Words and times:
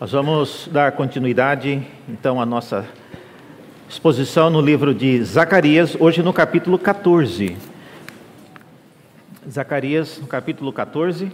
Nós 0.00 0.12
vamos 0.12 0.66
dar 0.72 0.92
continuidade, 0.92 1.86
então, 2.08 2.40
à 2.40 2.46
nossa 2.46 2.86
exposição 3.86 4.48
no 4.48 4.58
livro 4.58 4.94
de 4.94 5.22
Zacarias, 5.22 5.94
hoje 6.00 6.22
no 6.22 6.32
capítulo 6.32 6.78
14. 6.78 7.54
Zacarias, 9.46 10.18
no 10.18 10.26
capítulo 10.26 10.72
14. 10.72 11.30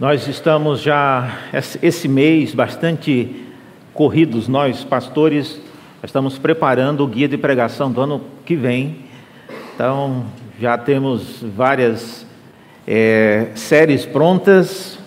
Nós 0.00 0.26
estamos 0.26 0.80
já 0.80 1.30
esse 1.82 2.08
mês 2.08 2.54
bastante 2.54 3.44
corridos, 3.92 4.48
nós 4.48 4.82
pastores, 4.82 5.60
estamos 6.02 6.38
preparando 6.38 7.04
o 7.04 7.06
guia 7.06 7.28
de 7.28 7.36
pregação 7.36 7.92
do 7.92 8.00
ano 8.00 8.22
que 8.46 8.56
vem. 8.56 8.96
Então 9.74 10.24
já 10.58 10.78
temos 10.78 11.44
várias 11.54 12.24
é, 12.88 13.48
séries 13.54 14.06
prontas, 14.06 14.98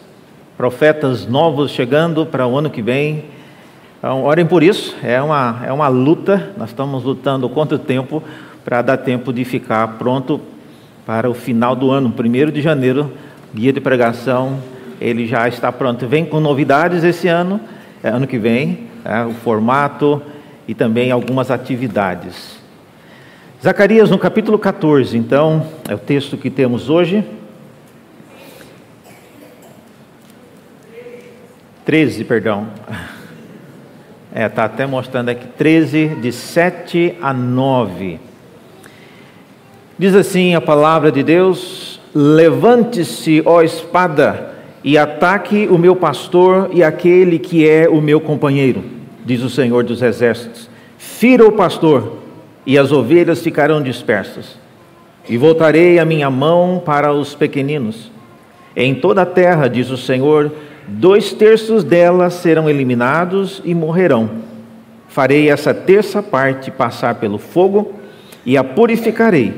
profetas 0.56 1.26
novos 1.26 1.72
chegando 1.72 2.24
para 2.24 2.46
o 2.46 2.56
ano 2.56 2.70
que 2.70 2.84
vem. 2.84 3.26
Então, 3.98 4.24
orem 4.24 4.46
por 4.46 4.62
isso, 4.62 4.96
é 5.02 5.20
uma, 5.20 5.60
é 5.66 5.74
uma 5.74 5.88
luta, 5.88 6.52
nós 6.56 6.70
estamos 6.70 7.04
lutando 7.04 7.50
quanto 7.50 7.80
tempo 7.80 8.22
para 8.64 8.84
dar 8.84 8.98
tempo 8.98 9.34
de 9.34 9.44
ficar 9.44 9.98
pronto 9.98 10.40
para 11.04 11.28
o 11.28 11.34
final 11.34 11.76
do 11.76 11.90
ano, 11.90 12.14
1 12.16 12.52
de 12.52 12.62
janeiro, 12.62 13.12
guia 13.56 13.74
de 13.74 13.82
pregação 13.82 14.72
ele 15.04 15.28
já 15.28 15.50
está 15.50 15.70
pronto. 15.70 16.08
Vem 16.08 16.26
com 16.26 16.40
novidades 16.40 17.04
esse 17.04 17.28
ano, 17.28 17.60
é, 18.02 18.08
ano 18.08 18.26
que 18.26 18.38
vem, 18.38 18.88
é, 19.04 19.26
o 19.26 19.34
formato 19.34 20.22
e 20.66 20.74
também 20.74 21.12
algumas 21.12 21.52
atividades. 21.52 22.58
Zacarias 23.62 24.10
no 24.10 24.18
capítulo 24.18 24.58
14, 24.58 25.18
então, 25.18 25.68
é 25.90 25.94
o 25.94 25.98
texto 25.98 26.38
que 26.38 26.50
temos 26.50 26.90
hoje. 26.90 27.24
13, 31.86 32.24
perdão. 32.24 32.68
É, 34.36 34.48
está 34.48 34.66
até 34.66 34.88
mostrando 34.88 35.30
aqui 35.30 35.46
13, 35.46 36.16
de 36.20 36.32
7 36.32 37.20
a 37.22 37.32
9. 37.32 38.20
Diz 39.96 40.16
assim 40.16 40.56
a 40.56 40.60
palavra 40.60 41.12
de 41.12 41.22
Deus: 41.22 42.02
Levante-se, 42.16 43.44
ó 43.46 43.62
espada, 43.62 44.53
e 44.84 44.98
ataque 44.98 45.68
o 45.68 45.78
meu 45.78 45.96
pastor 45.96 46.70
e 46.74 46.84
aquele 46.84 47.40
que 47.40 47.68
é 47.68 47.88
o 47.88 48.02
meu 48.02 48.20
companheiro, 48.20 48.84
diz 49.26 49.42
o 49.42 49.50
Senhor 49.50 49.84
dos 49.84 50.02
Exércitos. 50.02 50.70
Fira 50.98 51.48
o 51.48 51.52
pastor, 51.52 52.18
e 52.66 52.78
as 52.78 52.92
ovelhas 52.92 53.42
ficarão 53.42 53.82
dispersas. 53.82 54.58
E 55.28 55.38
voltarei 55.38 56.00
a 56.00 56.06
minha 56.06 56.30
mão 56.30 56.82
para 56.84 57.14
os 57.14 57.34
pequeninos. 57.34 58.12
Em 58.76 58.96
toda 58.96 59.22
a 59.22 59.26
terra, 59.26 59.68
diz 59.68 59.90
o 59.90 59.98
Senhor, 59.98 60.52
dois 60.88 61.32
terços 61.34 61.84
delas 61.84 62.34
serão 62.34 62.70
eliminados 62.70 63.62
e 63.64 63.74
morrerão. 63.74 64.30
Farei 65.08 65.50
essa 65.50 65.74
terça 65.74 66.22
parte 66.24 66.72
passar 66.72 67.16
pelo 67.16 67.38
fogo 67.38 67.94
e 68.46 68.58
a 68.58 68.64
purificarei, 68.64 69.54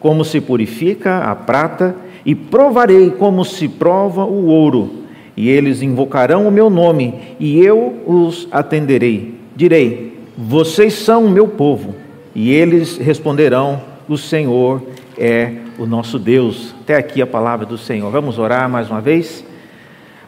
como 0.00 0.24
se 0.24 0.40
purifica 0.40 1.18
a 1.18 1.34
prata 1.34 1.94
e 2.24 2.34
provarei 2.34 3.10
como 3.10 3.44
se 3.44 3.68
prova 3.68 4.24
o 4.24 4.46
ouro, 4.46 4.90
e 5.36 5.48
eles 5.48 5.82
invocarão 5.82 6.46
o 6.46 6.50
meu 6.50 6.68
nome, 6.68 7.14
e 7.38 7.58
eu 7.60 8.02
os 8.06 8.48
atenderei. 8.50 9.34
Direi: 9.56 10.18
Vocês 10.36 10.94
são 10.94 11.24
o 11.24 11.30
meu 11.30 11.48
povo, 11.48 11.94
e 12.34 12.50
eles 12.50 12.98
responderão: 12.98 13.80
O 14.08 14.16
Senhor 14.16 14.82
é 15.18 15.52
o 15.78 15.86
nosso 15.86 16.18
Deus. 16.18 16.74
Até 16.82 16.96
aqui 16.96 17.22
a 17.22 17.26
palavra 17.26 17.64
do 17.66 17.78
Senhor. 17.78 18.10
Vamos 18.10 18.38
orar 18.38 18.68
mais 18.68 18.90
uma 18.90 19.00
vez? 19.00 19.44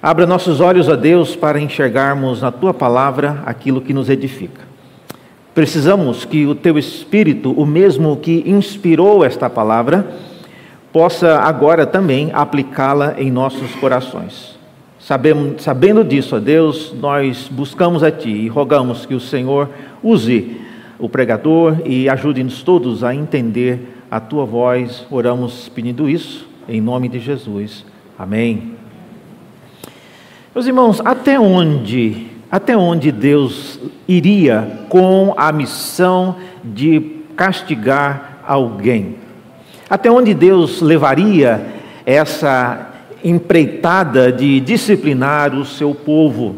Abra 0.03 0.27
nossos 0.27 0.61
olhos 0.61 0.89
a 0.89 0.97
Deus 0.97 1.37
para 1.37 1.61
enxergarmos 1.61 2.43
na 2.43 2.51
tua 2.51 2.75
palavra 2.75 3.43
aquilo 3.47 3.81
que 3.81 3.93
nos 3.93 4.11
edifica. 4.11 4.63
Precisamos 5.55 6.25
que 6.25 6.47
o 6.47 6.55
teu 6.55 6.79
espírito, 6.79 7.53
o 7.53 7.67
mesmo 7.67 8.17
que 8.17 8.43
inspirou 8.47 9.25
esta 9.25 9.51
palavra, 9.51 10.11
possa 10.93 11.39
agora 11.39 11.87
também 11.87 12.31
aplicá-la 12.33 13.15
em 13.19 13.31
nossos 13.31 13.75
corações. 13.77 14.59
Sabemos, 15.01 15.63
sabendo 15.63 16.05
disso, 16.05 16.37
ó 16.37 16.39
Deus, 16.39 16.95
nós 17.01 17.49
buscamos 17.51 18.03
a 18.03 18.11
Ti 18.11 18.29
e 18.29 18.49
rogamos 18.49 19.05
que 19.05 19.15
o 19.15 19.21
Senhor 19.21 19.69
use 20.03 20.61
o 20.99 21.09
pregador 21.09 21.79
e 21.85 22.09
ajude-nos 22.09 22.63
todos 22.63 23.03
a 23.03 23.15
entender 23.15 23.97
a 24.11 24.21
Tua 24.21 24.45
voz. 24.45 25.05
Oramos 25.11 25.69
pedindo 25.69 26.09
isso 26.09 26.47
em 26.69 26.81
nome 26.81 27.09
de 27.09 27.19
Jesus. 27.19 27.85
Amém. 28.17 28.75
Meus 30.55 30.67
irmãos, 30.67 31.01
até 31.05 31.41
onde, 31.41 32.27
até 32.51 32.77
onde 32.77 33.11
Deus 33.11 33.81
iria 34.07 34.85
com 34.89 35.35
a 35.37 35.51
missão 35.51 36.37
de 36.63 37.23
castigar 37.35 38.43
alguém? 38.47 39.22
Até 39.93 40.11
onde 40.11 40.33
Deus 40.33 40.81
levaria 40.81 41.61
essa 42.07 42.93
empreitada 43.23 44.33
de 44.33 44.59
disciplinar 44.59 45.55
o 45.55 45.67
seu 45.67 45.95
povo? 45.95 46.57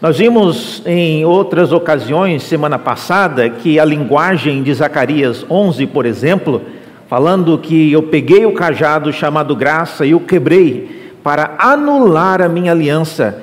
Nós 0.00 0.16
vimos 0.16 0.82
em 0.86 1.26
outras 1.26 1.72
ocasiões, 1.72 2.42
semana 2.42 2.78
passada, 2.78 3.50
que 3.50 3.78
a 3.78 3.84
linguagem 3.84 4.62
de 4.62 4.72
Zacarias 4.72 5.44
11, 5.50 5.86
por 5.88 6.06
exemplo, 6.06 6.62
falando 7.06 7.58
que 7.58 7.92
eu 7.92 8.04
peguei 8.04 8.46
o 8.46 8.54
cajado 8.54 9.12
chamado 9.12 9.54
graça 9.54 10.06
e 10.06 10.14
o 10.14 10.20
quebrei 10.20 11.12
para 11.22 11.56
anular 11.58 12.40
a 12.40 12.48
minha 12.48 12.72
aliança 12.72 13.42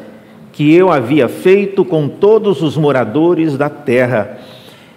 que 0.51 0.73
eu 0.73 0.91
havia 0.91 1.29
feito 1.29 1.85
com 1.85 2.07
todos 2.07 2.63
os 2.63 2.75
moradores 2.75 3.55
da 3.55 3.69
terra. 3.69 4.39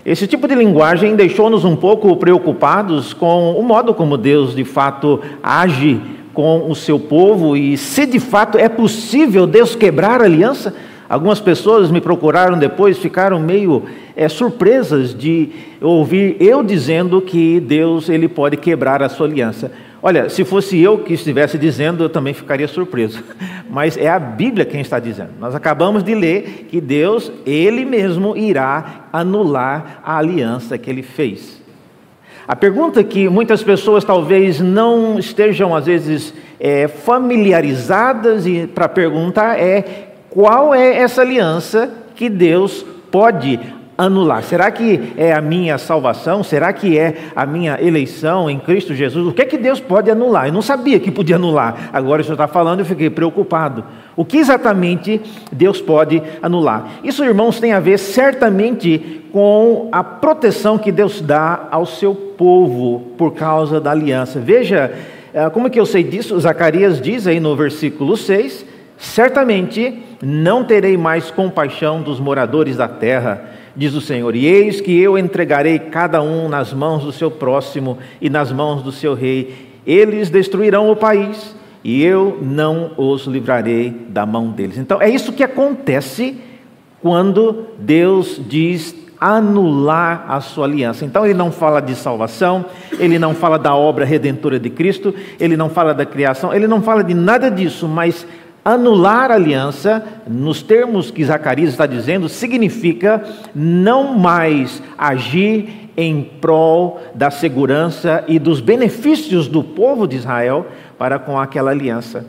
Esse 0.04 0.26
tipo 0.26 0.46
de 0.46 0.54
linguagem 0.54 1.16
deixou-nos 1.16 1.64
um 1.64 1.74
pouco 1.74 2.14
preocupados 2.16 3.14
com 3.14 3.52
o 3.52 3.62
modo 3.62 3.94
como 3.94 4.18
Deus 4.18 4.54
de 4.54 4.62
fato 4.62 5.18
age 5.42 5.98
com 6.34 6.70
o 6.70 6.74
seu 6.74 6.98
povo 6.98 7.56
e 7.56 7.78
se 7.78 8.04
de 8.04 8.20
fato 8.20 8.58
é 8.58 8.68
possível 8.68 9.46
Deus 9.46 9.74
quebrar 9.74 10.20
a 10.20 10.24
aliança. 10.26 10.74
Algumas 11.08 11.40
pessoas 11.40 11.90
me 11.90 12.02
procuraram 12.02 12.58
depois, 12.58 12.98
ficaram 12.98 13.40
meio 13.40 13.84
é, 14.14 14.28
surpresas 14.28 15.14
de 15.14 15.48
ouvir 15.80 16.36
eu 16.38 16.62
dizendo 16.62 17.22
que 17.22 17.58
Deus 17.58 18.10
ele 18.10 18.28
pode 18.28 18.58
quebrar 18.58 19.02
a 19.02 19.08
sua 19.08 19.26
aliança. 19.26 19.72
Olha, 20.06 20.28
se 20.28 20.44
fosse 20.44 20.78
eu 20.78 20.98
que 20.98 21.14
estivesse 21.14 21.56
dizendo, 21.56 22.04
eu 22.04 22.10
também 22.10 22.34
ficaria 22.34 22.68
surpreso. 22.68 23.24
Mas 23.70 23.96
é 23.96 24.06
a 24.06 24.18
Bíblia 24.18 24.66
quem 24.66 24.82
está 24.82 24.98
dizendo. 24.98 25.30
Nós 25.40 25.54
acabamos 25.54 26.04
de 26.04 26.14
ler 26.14 26.66
que 26.68 26.78
Deus, 26.78 27.32
Ele 27.46 27.86
mesmo, 27.86 28.36
irá 28.36 29.06
anular 29.10 30.02
a 30.04 30.18
aliança 30.18 30.76
que 30.76 30.90
Ele 30.90 31.02
fez. 31.02 31.58
A 32.46 32.54
pergunta 32.54 33.02
que 33.02 33.30
muitas 33.30 33.62
pessoas 33.62 34.04
talvez 34.04 34.60
não 34.60 35.18
estejam, 35.18 35.74
às 35.74 35.86
vezes, 35.86 36.34
é, 36.60 36.86
familiarizadas 36.86 38.44
para 38.74 38.90
perguntar 38.90 39.58
é: 39.58 40.10
qual 40.28 40.74
é 40.74 40.98
essa 40.98 41.22
aliança 41.22 41.90
que 42.14 42.28
Deus 42.28 42.84
pode 43.10 43.58
anular? 43.96 44.42
Será 44.42 44.70
que 44.70 45.12
é 45.16 45.32
a 45.32 45.40
minha 45.40 45.78
salvação? 45.78 46.42
Será 46.42 46.72
que 46.72 46.98
é 46.98 47.14
a 47.34 47.46
minha 47.46 47.80
eleição 47.80 48.50
em 48.50 48.58
Cristo 48.58 48.94
Jesus? 48.94 49.26
O 49.26 49.32
que 49.32 49.42
é 49.42 49.44
que 49.44 49.56
Deus 49.56 49.80
pode 49.80 50.10
anular? 50.10 50.46
Eu 50.46 50.52
não 50.52 50.62
sabia 50.62 50.98
que 50.98 51.10
podia 51.10 51.36
anular. 51.36 51.90
Agora 51.92 52.20
o 52.20 52.24
senhor 52.24 52.34
está 52.34 52.46
falando, 52.46 52.80
eu 52.80 52.84
fiquei 52.84 53.10
preocupado. 53.10 53.84
O 54.16 54.24
que 54.24 54.38
exatamente 54.38 55.20
Deus 55.50 55.80
pode 55.80 56.22
anular? 56.42 56.88
Isso, 57.02 57.24
irmãos, 57.24 57.60
tem 57.60 57.72
a 57.72 57.80
ver 57.80 57.98
certamente 57.98 59.22
com 59.32 59.88
a 59.90 60.04
proteção 60.04 60.78
que 60.78 60.92
Deus 60.92 61.20
dá 61.20 61.68
ao 61.70 61.86
seu 61.86 62.14
povo 62.14 63.12
por 63.18 63.34
causa 63.34 63.80
da 63.80 63.90
aliança. 63.90 64.38
Veja, 64.38 64.92
eh, 65.32 65.50
como 65.50 65.68
que 65.68 65.80
eu 65.80 65.86
sei 65.86 66.04
disso? 66.04 66.38
Zacarias 66.38 67.00
diz 67.00 67.26
aí 67.26 67.40
no 67.40 67.56
versículo 67.56 68.16
6: 68.16 68.64
Certamente 68.96 70.02
não 70.22 70.64
terei 70.64 70.96
mais 70.96 71.30
compaixão 71.30 72.00
dos 72.00 72.20
moradores 72.20 72.76
da 72.76 72.86
terra 72.86 73.53
diz 73.76 73.94
o 73.94 74.00
Senhor: 74.00 74.34
E 74.34 74.46
eis 74.46 74.80
que 74.80 74.98
eu 74.98 75.18
entregarei 75.18 75.78
cada 75.78 76.22
um 76.22 76.48
nas 76.48 76.72
mãos 76.72 77.04
do 77.04 77.12
seu 77.12 77.30
próximo 77.30 77.98
e 78.20 78.30
nas 78.30 78.52
mãos 78.52 78.82
do 78.82 78.92
seu 78.92 79.14
rei. 79.14 79.72
Eles 79.86 80.30
destruirão 80.30 80.90
o 80.90 80.96
país 80.96 81.54
e 81.82 82.02
eu 82.02 82.38
não 82.40 82.92
os 82.96 83.26
livrarei 83.26 83.90
da 84.08 84.24
mão 84.24 84.50
deles. 84.50 84.78
Então 84.78 85.00
é 85.00 85.10
isso 85.10 85.32
que 85.32 85.42
acontece 85.42 86.36
quando 87.02 87.66
Deus 87.78 88.40
diz 88.48 88.96
anular 89.20 90.26
a 90.28 90.40
sua 90.40 90.66
aliança. 90.66 91.04
Então 91.04 91.24
ele 91.24 91.34
não 91.34 91.52
fala 91.52 91.80
de 91.80 91.94
salvação, 91.94 92.64
ele 92.98 93.18
não 93.18 93.34
fala 93.34 93.58
da 93.58 93.74
obra 93.74 94.04
redentora 94.04 94.58
de 94.58 94.70
Cristo, 94.70 95.14
ele 95.38 95.56
não 95.56 95.68
fala 95.68 95.94
da 95.94 96.04
criação, 96.04 96.52
ele 96.52 96.66
não 96.66 96.82
fala 96.82 97.04
de 97.04 97.14
nada 97.14 97.50
disso, 97.50 97.86
mas 97.86 98.26
anular 98.64 99.30
a 99.30 99.34
aliança, 99.34 100.02
nos 100.26 100.62
termos 100.62 101.10
que 101.10 101.24
Zacarias 101.24 101.70
está 101.70 101.86
dizendo, 101.86 102.28
significa 102.28 103.22
não 103.54 104.16
mais 104.16 104.82
agir 104.96 105.90
em 105.96 106.22
prol 106.40 107.00
da 107.14 107.30
segurança 107.30 108.24
e 108.26 108.38
dos 108.38 108.60
benefícios 108.60 109.46
do 109.46 109.62
povo 109.62 110.08
de 110.08 110.16
Israel 110.16 110.66
para 110.98 111.18
com 111.18 111.38
aquela 111.38 111.70
aliança. 111.70 112.26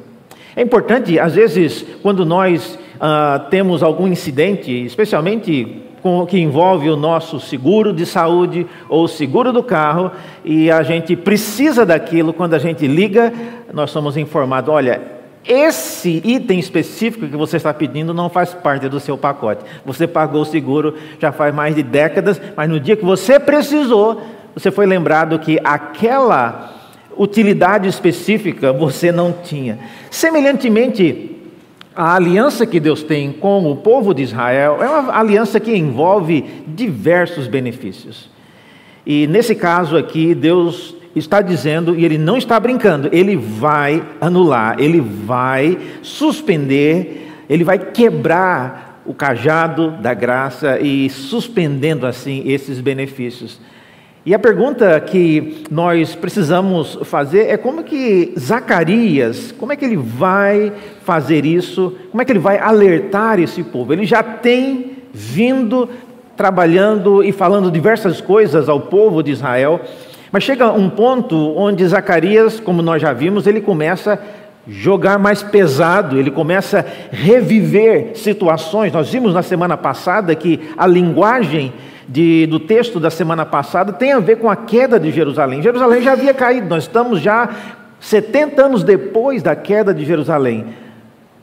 É 0.55 0.61
importante, 0.61 1.19
às 1.19 1.35
vezes, 1.35 1.85
quando 2.01 2.25
nós 2.25 2.77
ah, 2.99 3.47
temos 3.49 3.81
algum 3.81 4.07
incidente, 4.07 4.71
especialmente 4.85 5.81
que 6.29 6.39
envolve 6.39 6.87
o 6.87 6.95
nosso 6.95 7.39
seguro 7.39 7.91
de 7.91 8.05
saúde 8.05 8.67
ou 8.87 9.05
o 9.05 9.07
seguro 9.07 9.51
do 9.51 9.63
carro, 9.63 10.11
e 10.43 10.69
a 10.69 10.83
gente 10.83 11.15
precisa 11.15 11.83
daquilo, 11.83 12.31
quando 12.31 12.53
a 12.53 12.59
gente 12.59 12.85
liga, 12.85 13.33
nós 13.73 13.89
somos 13.89 14.15
informados: 14.15 14.71
olha, 14.71 15.14
esse 15.47 16.21
item 16.23 16.59
específico 16.59 17.27
que 17.27 17.37
você 17.37 17.57
está 17.57 17.73
pedindo 17.73 18.13
não 18.13 18.29
faz 18.29 18.53
parte 18.53 18.89
do 18.89 18.99
seu 18.99 19.17
pacote. 19.17 19.63
Você 19.85 20.07
pagou 20.07 20.41
o 20.41 20.45
seguro 20.45 20.95
já 21.19 21.31
faz 21.31 21.53
mais 21.53 21.75
de 21.75 21.83
décadas, 21.83 22.41
mas 22.55 22.69
no 22.69 22.79
dia 22.79 22.95
que 22.95 23.05
você 23.05 23.39
precisou, 23.39 24.21
você 24.55 24.71
foi 24.71 24.85
lembrado 24.85 25.37
que 25.37 25.59
aquela 25.63 26.73
utilidade 27.15 27.87
específica 27.87 28.73
você 28.73 29.11
não 29.11 29.31
tinha. 29.31 29.79
Semelhantemente, 30.09 31.31
a 31.95 32.15
aliança 32.15 32.65
que 32.65 32.79
Deus 32.79 33.03
tem 33.03 33.31
com 33.31 33.71
o 33.71 33.75
povo 33.75 34.13
de 34.13 34.23
Israel 34.23 34.79
é 34.81 34.89
uma 34.89 35.17
aliança 35.17 35.59
que 35.59 35.75
envolve 35.75 36.43
diversos 36.67 37.47
benefícios. 37.47 38.29
E 39.05 39.27
nesse 39.27 39.53
caso 39.53 39.95
aqui, 39.95 40.33
Deus 40.33 40.95
está 41.15 41.41
dizendo, 41.41 41.95
e 41.95 42.03
ele 42.03 42.17
não 42.17 42.37
está 42.37 42.59
brincando, 42.59 43.09
ele 43.11 43.35
vai 43.35 44.03
anular, 44.19 44.75
ele 44.79 44.99
vai 44.99 45.77
suspender, 46.01 47.31
ele 47.49 47.63
vai 47.63 47.79
quebrar 47.79 49.01
o 49.05 49.13
cajado 49.13 49.91
da 49.91 50.13
graça 50.13 50.79
e 50.79 51.09
suspendendo 51.09 52.05
assim 52.05 52.43
esses 52.45 52.81
benefícios. 52.81 53.59
E 54.25 54.33
a 54.33 54.39
pergunta 54.39 54.99
que 55.01 55.63
nós 55.69 56.15
precisamos 56.15 56.97
fazer 57.03 57.47
é 57.47 57.57
como 57.57 57.83
que 57.83 58.33
Zacarias, 58.39 59.51
como 59.51 59.71
é 59.71 59.75
que 59.75 59.85
ele 59.85 59.97
vai 59.97 60.73
fazer 61.03 61.45
isso? 61.45 61.95
Como 62.09 62.21
é 62.21 62.25
que 62.25 62.31
ele 62.31 62.39
vai 62.39 62.57
alertar 62.57 63.39
esse 63.39 63.61
povo? 63.61 63.93
Ele 63.93 64.03
já 64.03 64.23
tem 64.23 64.97
vindo 65.13 65.87
trabalhando 66.35 67.23
e 67.23 67.31
falando 67.31 67.69
diversas 67.69 68.19
coisas 68.19 68.67
ao 68.67 68.81
povo 68.81 69.21
de 69.21 69.31
Israel, 69.31 69.79
mas 70.35 70.43
chega 70.43 70.69
um 70.69 70.89
ponto 70.89 71.57
onde 71.57 71.87
Zacarias, 71.87 72.59
como 72.59 72.81
nós 72.81 73.01
já 73.01 73.13
vimos, 73.13 73.47
ele 73.47 73.61
começa 73.61 74.15
a 74.15 74.19
jogar 74.67 75.17
mais 75.17 75.41
pesado, 75.41 76.19
ele 76.19 76.29
começa 76.29 76.79
a 76.79 77.15
reviver 77.15 78.17
situações. 78.17 78.91
Nós 78.91 79.09
vimos 79.09 79.33
na 79.33 79.41
semana 79.41 79.77
passada 79.77 80.35
que 80.35 80.59
a 80.77 80.85
linguagem 80.85 81.71
de, 82.05 82.47
do 82.47 82.59
texto 82.59 82.99
da 82.99 83.09
semana 83.09 83.45
passada 83.45 83.93
tem 83.93 84.11
a 84.11 84.19
ver 84.19 84.35
com 84.35 84.49
a 84.49 84.57
queda 84.57 84.99
de 84.99 85.09
Jerusalém. 85.09 85.61
Jerusalém 85.61 86.01
já 86.01 86.11
havia 86.11 86.33
caído, 86.33 86.67
nós 86.67 86.83
estamos 86.83 87.21
já 87.21 87.47
70 88.01 88.61
anos 88.61 88.83
depois 88.83 89.41
da 89.41 89.55
queda 89.55 89.93
de 89.93 90.03
Jerusalém. 90.03 90.65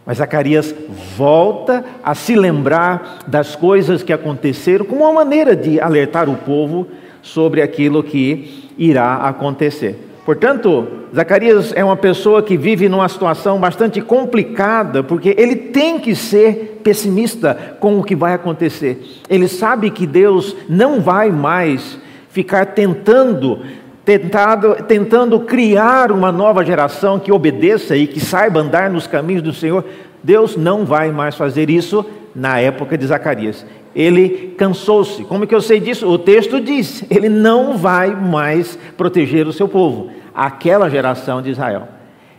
Mas 0.05 0.19
Zacarias 0.19 0.75
volta 1.17 1.83
a 2.05 2.15
se 2.15 2.37
lembrar 2.37 3.21
das 3.27 3.57
coisas 3.57 4.03
que 4.03 4.13
aconteceram, 4.13 4.85
como 4.85 5.05
uma 5.05 5.15
maneira 5.15 5.57
de 5.57 5.81
alertar 5.81 6.29
o 6.29 6.37
povo 6.37 6.89
sobre 7.23 7.63
aquilo 7.63 8.03
que 8.03 8.62
irá 8.77 9.17
acontecer. 9.17 10.09
Portanto, 10.25 10.87
Zacarias 11.15 11.73
é 11.75 11.85
uma 11.85 11.97
pessoa 11.97 12.43
que 12.43 12.57
vive 12.57 12.89
numa 12.89 13.09
situação 13.09 13.59
bastante 13.59 14.01
complicada, 14.01 15.03
porque 15.03 15.35
ele 15.37 15.57
tem 15.57 15.99
que 15.99 16.15
ser 16.15 16.81
pessimista 16.85 17.77
com 17.81 17.99
o 17.99 18.05
que 18.05 18.15
vai 18.15 18.33
acontecer. 18.33 19.21
Ele 19.29 19.49
sabe 19.49 19.91
que 19.91 20.07
Deus 20.07 20.55
não 20.69 21.01
vai 21.01 21.31
mais 21.31 21.99
ficar 22.29 22.67
tentando, 22.67 23.61
tentado, 24.05 24.77
tentando 24.87 25.41
criar 25.41 26.13
uma 26.13 26.31
nova 26.31 26.65
geração 26.65 27.19
que 27.19 27.33
obedeça 27.33 27.97
e 27.97 28.07
que 28.07 28.21
saiba 28.21 28.61
andar 28.61 28.89
nos 28.89 29.09
caminhos 29.09 29.43
do 29.43 29.53
Senhor. 29.53 29.85
Deus 30.23 30.57
não 30.57 30.85
vai 30.85 31.11
mais 31.11 31.35
fazer 31.35 31.69
isso 31.69 32.07
na 32.35 32.59
época 32.59 32.97
de 32.97 33.07
Zacarias. 33.07 33.65
Ele 33.95 34.55
cansou-se. 34.57 35.25
Como 35.25 35.47
que 35.47 35.55
eu 35.55 35.61
sei 35.61 35.81
disso? 35.81 36.09
O 36.09 36.19
texto 36.19 36.61
diz: 36.61 37.05
ele 37.11 37.29
não 37.29 37.77
vai 37.77 38.15
mais 38.15 38.79
proteger 38.97 39.47
o 39.47 39.53
seu 39.53 39.69
povo, 39.69 40.11
aquela 40.35 40.89
geração 40.89 41.43
de 41.43 41.51
Israel. 41.51 41.89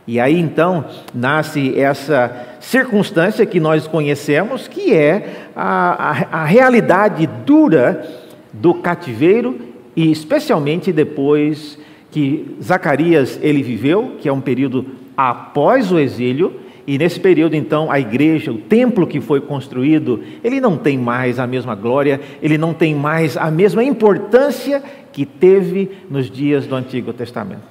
E 0.06 0.20
aí 0.20 0.38
então 0.38 0.84
nasce 1.14 1.78
essa 1.78 2.46
circunstância 2.60 3.46
que 3.46 3.58
nós 3.58 3.86
conhecemos, 3.86 4.68
que 4.68 4.92
é 4.92 5.48
a, 5.56 6.10
a, 6.10 6.42
a 6.42 6.44
realidade 6.44 7.26
dura 7.46 8.06
do 8.52 8.74
cativeiro 8.74 9.58
e 9.96 10.10
especialmente 10.10 10.92
depois 10.92 11.78
que 12.10 12.56
Zacarias 12.62 13.38
ele 13.42 13.62
viveu, 13.62 14.16
que 14.20 14.28
é 14.28 14.32
um 14.32 14.40
período 14.40 14.86
após 15.16 15.90
o 15.90 15.98
exílio, 15.98 16.60
e 16.86 16.98
nesse 16.98 17.18
período, 17.18 17.56
então, 17.56 17.90
a 17.90 17.98
igreja, 17.98 18.52
o 18.52 18.58
templo 18.58 19.06
que 19.06 19.20
foi 19.20 19.40
construído, 19.40 20.22
ele 20.42 20.60
não 20.60 20.76
tem 20.76 20.98
mais 20.98 21.38
a 21.38 21.46
mesma 21.46 21.74
glória, 21.74 22.20
ele 22.42 22.58
não 22.58 22.74
tem 22.74 22.94
mais 22.94 23.36
a 23.36 23.50
mesma 23.50 23.82
importância 23.82 24.82
que 25.10 25.24
teve 25.24 25.90
nos 26.10 26.30
dias 26.30 26.66
do 26.66 26.74
Antigo 26.74 27.12
Testamento. 27.12 27.62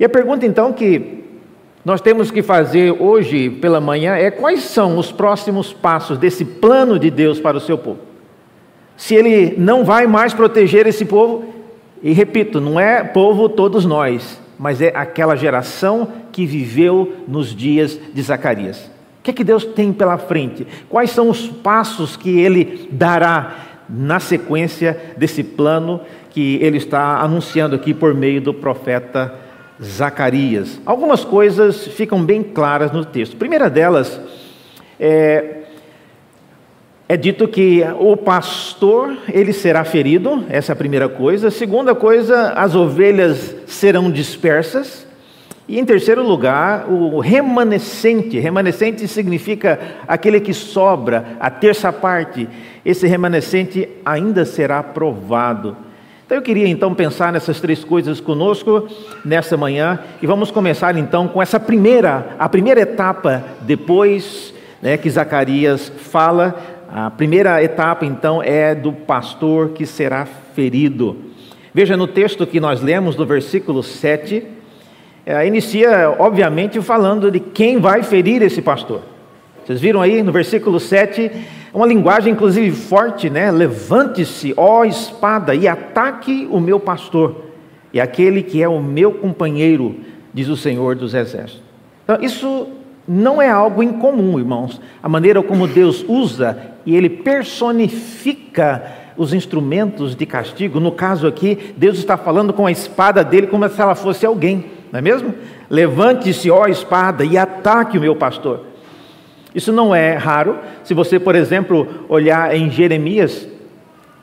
E 0.00 0.04
a 0.04 0.08
pergunta, 0.08 0.44
então, 0.44 0.72
que 0.72 1.22
nós 1.84 2.00
temos 2.00 2.32
que 2.32 2.42
fazer 2.42 2.90
hoje 3.00 3.50
pela 3.50 3.80
manhã 3.80 4.16
é: 4.16 4.32
quais 4.32 4.64
são 4.64 4.98
os 4.98 5.12
próximos 5.12 5.72
passos 5.72 6.18
desse 6.18 6.44
plano 6.44 6.98
de 6.98 7.10
Deus 7.10 7.38
para 7.38 7.56
o 7.56 7.60
seu 7.60 7.78
povo? 7.78 8.00
Se 8.96 9.14
ele 9.14 9.54
não 9.56 9.84
vai 9.84 10.06
mais 10.08 10.34
proteger 10.34 10.86
esse 10.88 11.04
povo, 11.04 11.44
e 12.02 12.12
repito, 12.12 12.60
não 12.60 12.80
é 12.80 13.04
povo 13.04 13.48
todos 13.48 13.84
nós, 13.84 14.40
mas 14.58 14.80
é 14.80 14.92
aquela 14.94 15.36
geração 15.36 16.08
que 16.32 16.46
viveu 16.46 17.24
nos 17.26 17.54
dias 17.54 17.98
de 18.12 18.22
Zacarias. 18.22 18.90
O 19.20 19.22
que 19.24 19.30
é 19.30 19.34
que 19.34 19.44
Deus 19.44 19.64
tem 19.64 19.92
pela 19.92 20.18
frente? 20.18 20.66
Quais 20.88 21.10
são 21.10 21.30
os 21.30 21.46
passos 21.48 22.16
que 22.16 22.40
ele 22.40 22.88
dará 22.92 23.56
na 23.88 24.20
sequência 24.20 25.14
desse 25.16 25.42
plano 25.42 26.00
que 26.30 26.58
ele 26.60 26.76
está 26.76 27.20
anunciando 27.20 27.74
aqui 27.74 27.94
por 27.94 28.14
meio 28.14 28.40
do 28.40 28.52
profeta 28.52 29.34
Zacarias? 29.82 30.80
Algumas 30.84 31.24
coisas 31.24 31.86
ficam 31.86 32.22
bem 32.22 32.42
claras 32.42 32.92
no 32.92 33.04
texto. 33.04 33.34
A 33.34 33.38
primeira 33.38 33.70
delas 33.70 34.20
é 35.00 35.53
é 37.06 37.16
dito 37.18 37.46
que 37.46 37.82
o 37.98 38.16
pastor 38.16 39.18
ele 39.28 39.52
será 39.52 39.84
ferido, 39.84 40.44
essa 40.48 40.72
é 40.72 40.74
a 40.74 40.76
primeira 40.76 41.08
coisa. 41.08 41.50
Segunda 41.50 41.94
coisa, 41.94 42.52
as 42.52 42.74
ovelhas 42.74 43.54
serão 43.66 44.10
dispersas. 44.10 45.06
E 45.68 45.78
em 45.78 45.84
terceiro 45.84 46.22
lugar, 46.22 46.86
o 46.90 47.20
remanescente. 47.20 48.38
Remanescente 48.38 49.06
significa 49.06 49.78
aquele 50.08 50.40
que 50.40 50.54
sobra, 50.54 51.36
a 51.40 51.50
terça 51.50 51.92
parte. 51.92 52.48
Esse 52.84 53.06
remanescente 53.06 53.88
ainda 54.04 54.46
será 54.46 54.82
provado. 54.82 55.76
Então 56.24 56.38
eu 56.38 56.42
queria 56.42 56.66
então 56.66 56.94
pensar 56.94 57.30
nessas 57.30 57.60
três 57.60 57.84
coisas 57.84 58.18
conosco 58.18 58.88
nessa 59.22 59.58
manhã 59.58 59.98
e 60.22 60.26
vamos 60.26 60.50
começar 60.50 60.96
então 60.96 61.28
com 61.28 61.42
essa 61.42 61.60
primeira, 61.60 62.34
a 62.38 62.48
primeira 62.48 62.80
etapa 62.80 63.44
depois 63.60 64.54
né, 64.80 64.96
que 64.96 65.08
Zacarias 65.10 65.92
fala 65.98 66.74
a 66.96 67.10
primeira 67.10 67.60
etapa, 67.60 68.06
então, 68.06 68.40
é 68.40 68.72
do 68.72 68.92
pastor 68.92 69.70
que 69.70 69.84
será 69.84 70.24
ferido. 70.24 71.16
Veja 71.74 71.96
no 71.96 72.06
texto 72.06 72.46
que 72.46 72.60
nós 72.60 72.80
lemos, 72.80 73.16
no 73.16 73.26
versículo 73.26 73.82
7, 73.82 74.46
é, 75.26 75.44
inicia, 75.44 76.14
obviamente, 76.16 76.80
falando 76.80 77.32
de 77.32 77.40
quem 77.40 77.80
vai 77.80 78.04
ferir 78.04 78.42
esse 78.42 78.62
pastor. 78.62 79.00
Vocês 79.64 79.80
viram 79.80 80.00
aí 80.00 80.22
no 80.22 80.30
versículo 80.30 80.78
7, 80.78 81.32
uma 81.74 81.84
linguagem 81.84 82.32
inclusive 82.32 82.70
forte, 82.70 83.28
né? 83.28 83.50
Levante-se, 83.50 84.54
ó 84.56 84.84
espada, 84.84 85.52
e 85.52 85.66
ataque 85.66 86.46
o 86.48 86.60
meu 86.60 86.78
pastor, 86.78 87.46
e 87.92 88.00
aquele 88.00 88.40
que 88.40 88.62
é 88.62 88.68
o 88.68 88.80
meu 88.80 89.14
companheiro, 89.14 89.96
diz 90.32 90.46
o 90.46 90.56
Senhor 90.56 90.94
dos 90.94 91.12
Exércitos. 91.12 91.60
Então, 92.04 92.18
isso 92.22 92.68
não 93.08 93.42
é 93.42 93.50
algo 93.50 93.82
incomum, 93.82 94.38
irmãos. 94.38 94.80
A 95.02 95.08
maneira 95.08 95.42
como 95.42 95.66
Deus 95.66 96.04
usa 96.06 96.72
e 96.86 96.94
ele 96.94 97.08
personifica 97.08 98.82
os 99.16 99.32
instrumentos 99.32 100.14
de 100.14 100.26
castigo. 100.26 100.80
No 100.80 100.92
caso 100.92 101.26
aqui, 101.26 101.74
Deus 101.76 101.98
está 101.98 102.16
falando 102.16 102.52
com 102.52 102.66
a 102.66 102.72
espada 102.72 103.22
dele 103.22 103.46
como 103.46 103.68
se 103.68 103.80
ela 103.80 103.94
fosse 103.94 104.26
alguém, 104.26 104.66
não 104.90 104.98
é 104.98 105.02
mesmo? 105.02 105.34
Levante-se, 105.70 106.50
ó 106.50 106.66
espada, 106.66 107.24
e 107.24 107.38
ataque 107.38 107.98
o 107.98 108.00
meu 108.00 108.16
pastor. 108.16 108.66
Isso 109.54 109.72
não 109.72 109.94
é 109.94 110.14
raro. 110.14 110.58
Se 110.82 110.92
você, 110.94 111.18
por 111.18 111.34
exemplo, 111.36 112.04
olhar 112.08 112.54
em 112.54 112.68
Jeremias, 112.70 113.46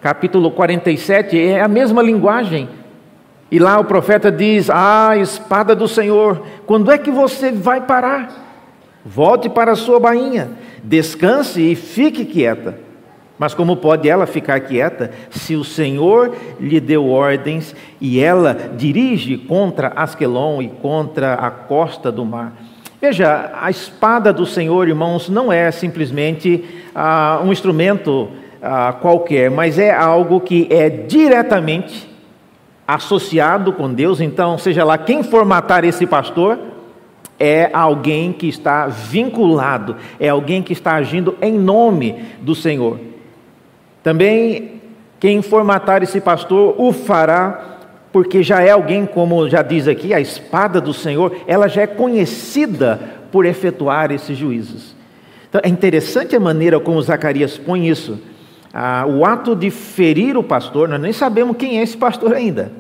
capítulo 0.02 0.52
47, 0.52 1.40
é 1.40 1.62
a 1.62 1.68
mesma 1.68 2.02
linguagem. 2.02 2.68
E 3.50 3.58
lá 3.58 3.80
o 3.80 3.86
profeta 3.86 4.32
diz: 4.32 4.70
Ah, 4.70 5.16
espada 5.18 5.74
do 5.74 5.88
Senhor, 5.88 6.42
quando 6.66 6.92
é 6.92 6.98
que 6.98 7.12
você 7.12 7.52
vai 7.52 7.82
parar? 7.82 8.51
Volte 9.06 9.50
para 9.50 9.72
a 9.72 9.76
sua 9.76 10.00
bainha, 10.00 10.50
descanse 10.84 11.62
e 11.62 11.76
fique 11.76 12.26
quieta. 12.26 12.78
Mas 13.42 13.56
como 13.56 13.76
pode 13.76 14.08
ela 14.08 14.28
ficar 14.28 14.60
quieta 14.60 15.10
se 15.32 15.56
o 15.56 15.64
Senhor 15.64 16.36
lhe 16.60 16.80
deu 16.80 17.10
ordens 17.10 17.76
e 18.00 18.20
ela 18.20 18.56
dirige 18.78 19.36
contra 19.36 19.92
Asquelon 19.96 20.62
e 20.62 20.68
contra 20.68 21.34
a 21.34 21.50
costa 21.50 22.12
do 22.12 22.24
mar? 22.24 22.54
Veja, 23.02 23.52
a 23.60 23.72
espada 23.72 24.32
do 24.32 24.46
Senhor, 24.46 24.88
irmãos, 24.88 25.28
não 25.28 25.52
é 25.52 25.72
simplesmente 25.72 26.64
ah, 26.94 27.42
um 27.44 27.52
instrumento 27.52 28.30
ah, 28.62 28.94
qualquer, 28.94 29.50
mas 29.50 29.80
é 29.80 29.92
algo 29.92 30.40
que 30.40 30.68
é 30.70 30.88
diretamente 30.88 32.08
associado 32.88 33.74
com 33.74 33.92
Deus. 33.92 34.22
Então, 34.22 34.56
seja 34.60 34.84
lá 34.84 35.00
quem 35.00 35.24
for 35.24 35.44
matar 35.46 35.84
esse 35.84 36.06
pastor, 36.06 36.60
é 37.44 37.72
alguém 37.74 38.32
que 38.32 38.48
está 38.48 38.86
vinculado, 38.86 39.96
é 40.20 40.30
alguém 40.30 40.62
que 40.62 40.74
está 40.74 40.94
agindo 40.94 41.36
em 41.42 41.58
nome 41.58 42.24
do 42.40 42.54
Senhor. 42.54 43.00
Também, 44.04 44.80
quem 45.20 45.42
for 45.42 45.64
matar 45.64 46.04
esse 46.04 46.22
pastor 46.22 46.76
o 46.78 46.94
fará 46.94 47.80
porque 48.12 48.44
já 48.44 48.62
é 48.62 48.70
alguém, 48.70 49.06
como 49.06 49.50
já 49.50 49.62
diz 49.62 49.88
aqui, 49.88 50.14
a 50.14 50.20
espada 50.20 50.80
do 50.80 50.94
Senhor, 50.94 51.36
ela 51.48 51.68
já 51.68 51.84
é 51.84 51.88
conhecida 51.88 53.00
por 53.32 53.46
efetuar 53.46 54.12
esses 54.12 54.38
juízos. 54.38 54.96
Então, 55.50 55.62
é 55.64 55.70
interessante 55.70 56.36
a 56.36 56.40
maneira 56.40 56.80
como 56.80 57.02
Zacarias 57.02 57.58
põe 57.58 57.88
isso. 57.88 58.20
Ah, 58.74 59.06
o 59.08 59.26
ato 59.26 59.56
de 59.56 59.72
ferir 59.72 60.38
o 60.38 60.44
pastor, 60.44 60.88
nós 60.88 61.02
nem 61.02 61.14
sabemos 61.14 61.58
quem 61.58 61.80
é 61.80 61.84
esse 61.84 61.98
pastor 61.98 62.34
ainda, 62.34 62.72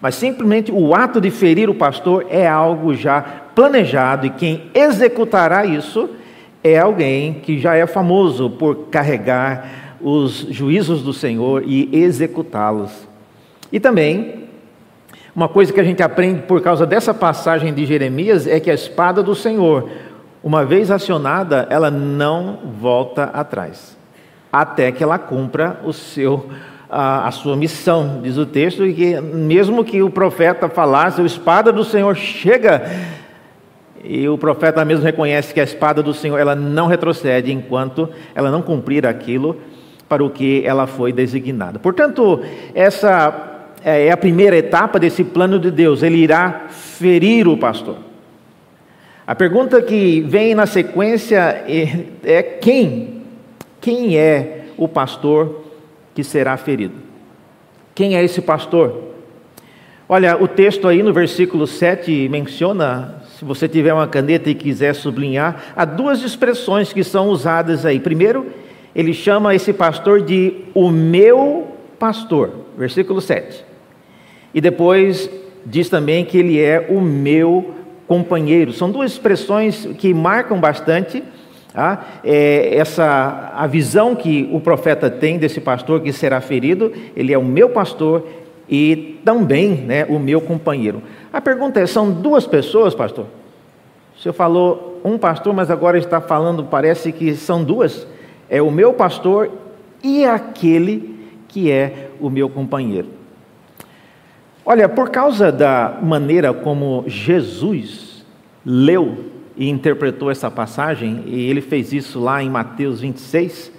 mas 0.00 0.14
simplesmente 0.14 0.72
o 0.72 0.94
ato 0.94 1.20
de 1.20 1.30
ferir 1.30 1.68
o 1.68 1.74
pastor 1.74 2.26
é 2.30 2.46
algo 2.46 2.94
já 2.94 3.24
planejado 3.60 4.26
e 4.26 4.30
quem 4.30 4.70
executará 4.72 5.66
isso 5.66 6.08
é 6.64 6.78
alguém 6.78 7.34
que 7.34 7.58
já 7.58 7.74
é 7.74 7.86
famoso 7.86 8.48
por 8.48 8.86
carregar 8.86 9.98
os 10.00 10.46
juízos 10.48 11.02
do 11.02 11.12
Senhor 11.12 11.62
e 11.66 11.90
executá-los. 11.92 13.06
E 13.70 13.78
também, 13.78 14.48
uma 15.36 15.46
coisa 15.46 15.74
que 15.74 15.80
a 15.80 15.84
gente 15.84 16.02
aprende 16.02 16.40
por 16.40 16.62
causa 16.62 16.86
dessa 16.86 17.12
passagem 17.12 17.74
de 17.74 17.84
Jeremias 17.84 18.46
é 18.46 18.58
que 18.58 18.70
a 18.70 18.74
espada 18.74 19.22
do 19.22 19.34
Senhor, 19.34 19.90
uma 20.42 20.64
vez 20.64 20.90
acionada, 20.90 21.66
ela 21.68 21.90
não 21.90 22.60
volta 22.80 23.24
atrás, 23.24 23.94
até 24.50 24.90
que 24.90 25.04
ela 25.04 25.18
cumpra 25.18 25.80
o 25.84 25.92
seu 25.92 26.48
a, 26.88 27.28
a, 27.28 27.30
sua 27.30 27.56
missão, 27.56 28.20
diz 28.22 28.38
o 28.38 28.46
texto, 28.46 28.86
e 28.86 28.94
que 28.94 29.20
mesmo 29.20 29.84
que 29.84 30.02
o 30.02 30.08
profeta 30.08 30.66
falasse, 30.66 31.20
a 31.20 31.24
espada 31.24 31.70
do 31.70 31.84
Senhor 31.84 32.16
chega, 32.16 32.82
e 34.02 34.28
o 34.28 34.38
profeta 34.38 34.84
mesmo 34.84 35.04
reconhece 35.04 35.52
que 35.52 35.60
a 35.60 35.64
espada 35.64 36.02
do 36.02 36.14
Senhor 36.14 36.38
ela 36.38 36.54
não 36.54 36.86
retrocede 36.86 37.52
enquanto 37.52 38.08
ela 38.34 38.50
não 38.50 38.62
cumprir 38.62 39.06
aquilo 39.06 39.60
para 40.08 40.24
o 40.24 40.30
que 40.30 40.62
ela 40.64 40.86
foi 40.86 41.12
designada. 41.12 41.78
Portanto, 41.78 42.40
essa 42.74 43.72
é, 43.84 44.06
é 44.06 44.10
a 44.10 44.16
primeira 44.16 44.56
etapa 44.56 44.98
desse 44.98 45.22
plano 45.22 45.58
de 45.58 45.70
Deus, 45.70 46.02
ele 46.02 46.18
irá 46.18 46.66
ferir 46.68 47.46
o 47.46 47.56
pastor. 47.56 47.96
A 49.26 49.34
pergunta 49.34 49.80
que 49.80 50.22
vem 50.22 50.54
na 50.54 50.66
sequência 50.66 51.38
é, 51.38 52.06
é 52.24 52.42
quem? 52.42 53.22
Quem 53.80 54.16
é 54.16 54.64
o 54.76 54.88
pastor 54.88 55.64
que 56.14 56.24
será 56.24 56.56
ferido. 56.56 56.94
Quem 57.94 58.16
é 58.16 58.24
esse 58.24 58.40
pastor? 58.40 59.10
Olha, 60.08 60.42
o 60.42 60.48
texto 60.48 60.88
aí 60.88 61.02
no 61.02 61.12
versículo 61.12 61.66
7 61.66 62.28
menciona, 62.28 63.19
se 63.40 63.44
você 63.46 63.66
tiver 63.66 63.94
uma 63.94 64.06
caneta 64.06 64.50
e 64.50 64.54
quiser 64.54 64.94
sublinhar, 64.94 65.72
há 65.74 65.86
duas 65.86 66.22
expressões 66.22 66.92
que 66.92 67.02
são 67.02 67.30
usadas 67.30 67.86
aí. 67.86 67.98
Primeiro, 67.98 68.48
ele 68.94 69.14
chama 69.14 69.54
esse 69.54 69.72
pastor 69.72 70.20
de 70.20 70.66
o 70.74 70.90
meu 70.90 71.68
pastor, 71.98 72.50
versículo 72.76 73.18
7. 73.18 73.64
E 74.52 74.60
depois 74.60 75.30
diz 75.64 75.88
também 75.88 76.22
que 76.22 76.36
ele 76.36 76.60
é 76.60 76.86
o 76.90 77.00
meu 77.00 77.76
companheiro. 78.06 78.74
São 78.74 78.90
duas 78.90 79.12
expressões 79.12 79.88
que 79.96 80.12
marcam 80.12 80.60
bastante 80.60 81.22
ah, 81.74 81.98
é, 82.22 82.76
essa 82.76 83.54
a 83.56 83.66
visão 83.66 84.14
que 84.14 84.50
o 84.52 84.60
profeta 84.60 85.08
tem 85.08 85.38
desse 85.38 85.62
pastor 85.62 86.02
que 86.02 86.12
será 86.12 86.42
ferido, 86.42 86.92
ele 87.16 87.32
é 87.32 87.38
o 87.38 87.44
meu 87.44 87.70
pastor 87.70 88.26
e 88.68 89.18
também 89.24 89.76
né, 89.76 90.04
o 90.10 90.18
meu 90.18 90.42
companheiro. 90.42 91.02
A 91.32 91.40
pergunta 91.40 91.80
é: 91.80 91.86
são 91.86 92.10
duas 92.10 92.46
pessoas, 92.46 92.94
pastor? 92.94 93.26
O 94.16 94.20
senhor 94.20 94.34
falou 94.34 95.00
um 95.04 95.16
pastor, 95.16 95.54
mas 95.54 95.70
agora 95.70 95.98
está 95.98 96.20
falando, 96.20 96.64
parece 96.64 97.12
que 97.12 97.34
são 97.34 97.64
duas. 97.64 98.06
É 98.48 98.60
o 98.60 98.70
meu 98.70 98.92
pastor 98.92 99.50
e 100.02 100.24
aquele 100.24 101.18
que 101.48 101.70
é 101.70 102.10
o 102.20 102.28
meu 102.28 102.48
companheiro. 102.48 103.08
Olha, 104.64 104.88
por 104.88 105.10
causa 105.10 105.50
da 105.50 105.98
maneira 106.02 106.52
como 106.52 107.04
Jesus 107.06 108.24
leu 108.64 109.30
e 109.56 109.68
interpretou 109.68 110.30
essa 110.30 110.50
passagem, 110.50 111.24
e 111.26 111.48
ele 111.48 111.60
fez 111.60 111.92
isso 111.92 112.20
lá 112.20 112.42
em 112.42 112.48
Mateus 112.48 113.00
26, 113.00 113.72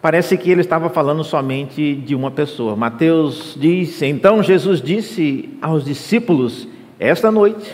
parece 0.00 0.36
que 0.36 0.50
ele 0.50 0.60
estava 0.60 0.88
falando 0.88 1.22
somente 1.22 1.94
de 1.94 2.14
uma 2.14 2.30
pessoa. 2.30 2.76
Mateus 2.76 3.56
diz: 3.58 4.02
Então 4.02 4.42
Jesus 4.42 4.80
disse 4.80 5.50
aos 5.60 5.84
discípulos: 5.84 6.68
Esta 6.98 7.30
noite 7.30 7.72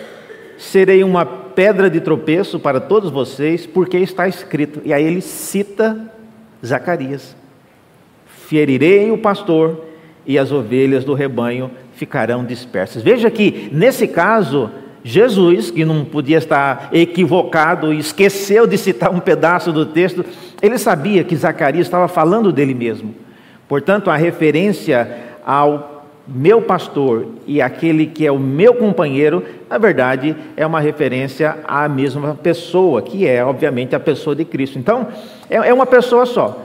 serei 0.59 1.05
uma 1.05 1.25
pedra 1.25 1.89
de 1.89 2.01
tropeço 2.01 2.59
para 2.59 2.81
todos 2.81 3.11
vocês, 3.11 3.67
porque 3.67 3.99
está 3.99 4.29
escrito. 4.29 4.81
E 4.85 4.93
aí 4.93 5.05
ele 5.05 5.21
cita 5.21 6.11
Zacarias: 6.65 7.37
Ferirei 8.27 9.11
o 9.11 9.19
pastor 9.19 9.85
e 10.27 10.39
as 10.39 10.51
ovelhas 10.51 11.05
do 11.05 11.15
rebanho 11.15 11.71
ficarão 11.93 12.45
dispersas. 12.45 13.03
Veja 13.03 13.31
que 13.31 13.71
nesse 13.73 14.07
caso 14.07 14.71
Jesus, 15.09 15.71
que 15.71 15.85
não 15.85 16.05
podia 16.05 16.37
estar 16.37 16.89
equivocado 16.93 17.95
e 17.95 17.99
esqueceu 18.01 18.67
de 18.67 18.77
citar 18.77 19.09
um 19.09 19.21
pedaço 19.21 19.71
do 19.71 19.87
texto, 19.87 20.25
ele 20.61 20.77
sabia 20.79 21.23
que 21.23 21.37
Zacarias 21.37 21.87
estava 21.87 22.09
falando 22.09 22.51
dele 22.51 22.75
mesmo. 22.75 23.15
Portanto, 23.69 24.11
a 24.11 24.17
referência 24.17 25.09
ao 25.47 26.05
meu 26.27 26.61
pastor 26.61 27.29
e 27.47 27.63
aquele 27.63 28.07
que 28.07 28.27
é 28.27 28.33
o 28.33 28.39
meu 28.39 28.75
companheiro, 28.75 29.45
na 29.71 29.79
verdade, 29.79 30.35
é 30.57 30.67
uma 30.67 30.81
referência 30.81 31.57
à 31.69 31.89
mesma 31.89 32.35
pessoa, 32.35 33.01
que 33.01 33.29
é, 33.29 33.45
obviamente, 33.45 33.95
a 33.95 34.01
pessoa 34.01 34.35
de 34.35 34.45
Cristo. 34.45 34.77
Então, 34.77 35.07
é, 35.49 35.55
é 35.55 35.73
uma 35.73 35.87
pessoa 35.87 36.27
só. 36.27 36.65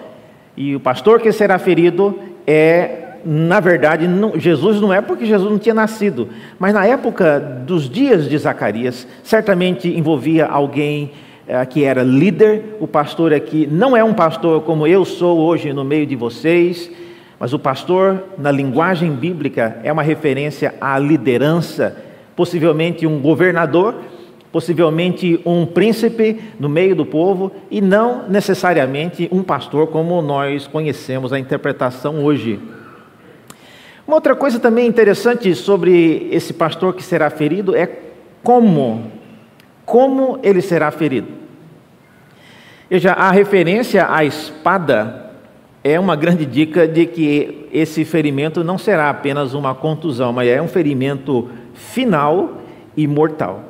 E 0.58 0.76
o 0.76 0.80
pastor 0.80 1.20
que 1.20 1.32
será 1.32 1.60
ferido 1.60 2.18
é 2.48 3.11
na 3.26 3.60
verdade, 3.60 4.08
não, 4.08 4.40
Jesus 4.40 4.80
não 4.82 4.94
é 4.94 5.02
porque 5.02 5.26
Jesus 5.26 5.50
não 5.50 5.60
tinha 5.60 5.76
nascido, 5.76 6.30
mas 6.60 6.74
na 6.74 6.86
época 6.86 7.40
dos 7.40 7.90
dias 7.90 8.30
de 8.30 8.38
Zacarias, 8.38 9.08
certamente 9.24 9.88
envolvia 9.88 10.46
alguém 10.46 11.12
é, 11.48 11.66
que 11.66 11.84
era 11.84 12.04
líder. 12.04 12.78
O 12.80 12.88
pastor 12.88 13.34
aqui 13.34 13.68
não 13.70 13.96
é 13.96 14.04
um 14.04 14.14
pastor 14.14 14.62
como 14.62 14.88
eu 14.88 15.04
sou 15.04 15.40
hoje 15.40 15.74
no 15.74 15.84
meio 15.84 16.06
de 16.06 16.16
vocês, 16.16 16.90
mas 17.40 17.54
o 17.54 17.60
pastor, 17.60 18.24
na 18.38 18.52
linguagem 18.52 19.12
bíblica, 19.12 19.78
é 19.84 19.92
uma 19.92 20.04
referência 20.04 20.76
à 20.80 20.98
liderança, 21.00 21.98
possivelmente 22.36 23.08
um 23.08 23.20
governador, 23.20 23.96
possivelmente 24.52 25.40
um 25.46 25.66
príncipe 25.66 26.40
no 26.60 26.70
meio 26.70 26.96
do 26.96 27.06
povo, 27.06 27.52
e 27.70 27.82
não 27.82 28.30
necessariamente 28.30 29.28
um 29.32 29.42
pastor 29.42 29.88
como 29.88 30.22
nós 30.22 30.68
conhecemos 30.68 31.34
a 31.34 31.40
interpretação 31.40 32.24
hoje. 32.24 32.60
Uma 34.12 34.18
outra 34.18 34.36
coisa 34.36 34.60
também 34.60 34.88
interessante 34.88 35.56
sobre 35.56 36.28
esse 36.34 36.52
pastor 36.52 36.94
que 36.94 37.02
será 37.02 37.30
ferido 37.30 37.74
é 37.74 37.90
como, 38.44 39.10
como 39.86 40.38
ele 40.44 40.62
será 40.62 40.92
ferido. 40.92 41.30
Veja, 42.90 43.14
a 43.14 43.32
referência 43.32 44.14
à 44.14 44.26
espada 44.26 45.32
é 45.82 45.98
uma 45.98 46.18
grande 46.18 46.46
dica 46.46 46.86
de 46.86 47.06
que 47.06 47.70
esse 47.72 48.04
ferimento 48.04 48.66
não 48.66 48.78
será 48.78 49.10
apenas 49.10 49.54
uma 49.54 49.74
contusão, 49.74 50.34
mas 50.34 50.50
é 50.50 50.62
um 50.62 50.68
ferimento 50.68 51.50
final 51.74 52.58
e 52.98 53.08
mortal. 53.08 53.64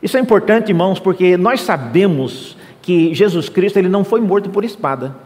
Isso 0.00 0.16
é 0.16 0.20
importante, 0.20 0.68
irmãos, 0.68 1.00
porque 1.00 1.36
nós 1.36 1.62
sabemos 1.62 2.56
que 2.80 3.12
Jesus 3.12 3.48
Cristo 3.48 3.76
ele 3.76 3.88
não 3.88 4.04
foi 4.04 4.20
morto 4.20 4.50
por 4.50 4.64
espada. 4.64 5.16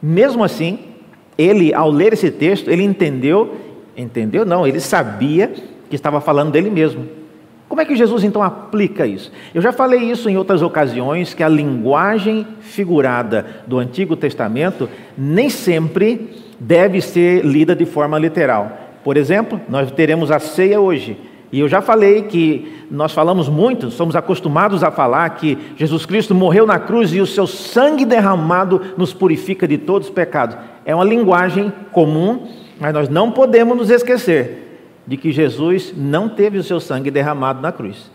Mesmo 0.00 0.44
assim, 0.44 0.93
ele, 1.36 1.74
ao 1.74 1.90
ler 1.90 2.12
esse 2.12 2.30
texto, 2.30 2.70
ele 2.70 2.82
entendeu, 2.82 3.54
entendeu? 3.96 4.44
Não, 4.44 4.66
ele 4.66 4.80
sabia 4.80 5.52
que 5.88 5.96
estava 5.96 6.20
falando 6.20 6.52
dele 6.52 6.70
mesmo. 6.70 7.06
Como 7.68 7.80
é 7.80 7.84
que 7.84 7.96
Jesus 7.96 8.22
então 8.22 8.42
aplica 8.42 9.06
isso? 9.06 9.32
Eu 9.52 9.60
já 9.60 9.72
falei 9.72 10.00
isso 10.00 10.28
em 10.28 10.36
outras 10.36 10.62
ocasiões, 10.62 11.34
que 11.34 11.42
a 11.42 11.48
linguagem 11.48 12.46
figurada 12.60 13.46
do 13.66 13.78
Antigo 13.78 14.14
Testamento 14.14 14.88
nem 15.16 15.48
sempre 15.48 16.30
deve 16.60 17.00
ser 17.00 17.44
lida 17.44 17.74
de 17.74 17.84
forma 17.84 18.18
literal. 18.18 18.78
Por 19.02 19.16
exemplo, 19.16 19.60
nós 19.68 19.90
teremos 19.90 20.30
a 20.30 20.38
ceia 20.38 20.80
hoje. 20.80 21.16
E 21.54 21.60
eu 21.60 21.68
já 21.68 21.80
falei 21.80 22.22
que 22.22 22.66
nós 22.90 23.12
falamos 23.12 23.48
muito, 23.48 23.88
somos 23.88 24.16
acostumados 24.16 24.82
a 24.82 24.90
falar 24.90 25.30
que 25.36 25.56
Jesus 25.76 26.04
Cristo 26.04 26.34
morreu 26.34 26.66
na 26.66 26.80
cruz 26.80 27.14
e 27.14 27.20
o 27.20 27.26
seu 27.28 27.46
sangue 27.46 28.04
derramado 28.04 28.80
nos 28.98 29.14
purifica 29.14 29.68
de 29.68 29.78
todos 29.78 30.08
os 30.08 30.12
pecados. 30.12 30.56
É 30.84 30.92
uma 30.92 31.04
linguagem 31.04 31.72
comum, 31.92 32.48
mas 32.80 32.92
nós 32.92 33.08
não 33.08 33.30
podemos 33.30 33.76
nos 33.78 33.88
esquecer 33.88 34.80
de 35.06 35.16
que 35.16 35.30
Jesus 35.30 35.94
não 35.96 36.28
teve 36.28 36.58
o 36.58 36.62
seu 36.64 36.80
sangue 36.80 37.08
derramado 37.08 37.62
na 37.62 37.70
cruz. 37.70 38.10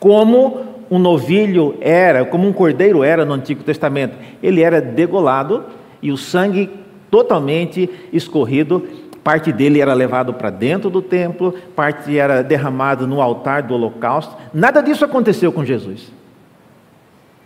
Como 0.00 0.64
um 0.90 0.98
novilho 0.98 1.76
era, 1.82 2.24
como 2.24 2.48
um 2.48 2.54
cordeiro 2.54 3.04
era 3.04 3.22
no 3.22 3.34
Antigo 3.34 3.62
Testamento, 3.62 4.16
ele 4.42 4.62
era 4.62 4.80
degolado 4.80 5.62
e 6.00 6.10
o 6.10 6.16
sangue 6.16 6.70
totalmente 7.10 7.90
escorrido 8.14 8.82
parte 9.28 9.52
dele 9.52 9.78
era 9.78 9.92
levado 9.92 10.32
para 10.32 10.48
dentro 10.48 10.88
do 10.88 11.02
templo, 11.02 11.54
parte 11.76 12.16
era 12.16 12.42
derramado 12.42 13.06
no 13.06 13.20
altar 13.20 13.62
do 13.62 13.74
holocausto. 13.74 14.34
Nada 14.54 14.80
disso 14.80 15.04
aconteceu 15.04 15.52
com 15.52 15.62
Jesus. 15.62 16.10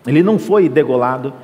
Ele 0.07 0.23
não 0.23 0.39
foi 0.39 0.69
degolado, 0.69 1.35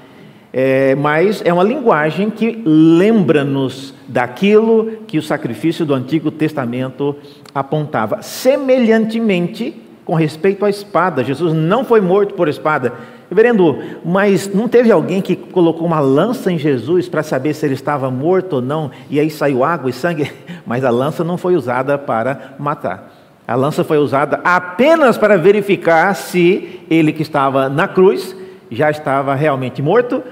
é, 0.52 0.94
mas 0.94 1.42
é 1.44 1.52
uma 1.52 1.64
linguagem 1.64 2.30
que 2.30 2.62
lembra-nos 2.64 3.92
daquilo 4.06 4.98
que 5.08 5.18
o 5.18 5.22
sacrifício 5.22 5.84
do 5.84 5.92
Antigo 5.92 6.30
Testamento 6.30 7.16
apontava. 7.52 8.22
Semelhantemente, 8.22 9.74
com 10.08 10.14
respeito 10.14 10.64
à 10.64 10.70
espada, 10.70 11.22
Jesus 11.22 11.52
não 11.52 11.84
foi 11.84 12.00
morto 12.00 12.32
por 12.32 12.48
espada. 12.48 12.94
Reverendo, 13.28 13.78
mas 14.02 14.48
não 14.54 14.66
teve 14.66 14.90
alguém 14.90 15.20
que 15.20 15.36
colocou 15.36 15.86
uma 15.86 16.00
lança 16.00 16.50
em 16.50 16.56
Jesus 16.56 17.10
para 17.10 17.22
saber 17.22 17.52
se 17.52 17.66
ele 17.66 17.74
estava 17.74 18.10
morto 18.10 18.54
ou 18.54 18.62
não, 18.62 18.90
e 19.10 19.20
aí 19.20 19.28
saiu 19.28 19.62
água 19.62 19.90
e 19.90 19.92
sangue? 19.92 20.32
Mas 20.66 20.82
a 20.82 20.88
lança 20.88 21.22
não 21.22 21.36
foi 21.36 21.56
usada 21.56 21.98
para 21.98 22.54
matar. 22.58 23.12
A 23.46 23.54
lança 23.54 23.84
foi 23.84 23.98
usada 23.98 24.40
apenas 24.42 25.18
para 25.18 25.36
verificar 25.36 26.14
se 26.14 26.80
ele 26.88 27.12
que 27.12 27.20
estava 27.20 27.68
na 27.68 27.86
cruz 27.86 28.34
já 28.70 28.90
estava 28.90 29.34
realmente 29.34 29.82
morto 29.82 30.22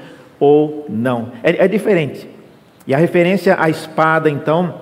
ou 0.41 0.87
não. 0.89 1.33
É, 1.43 1.67
é 1.67 1.69
diferente. 1.69 2.27
E 2.87 2.95
a 2.95 2.99
referência 2.99 3.59
à 3.61 3.69
espada, 3.69 4.31
então, 4.31 4.75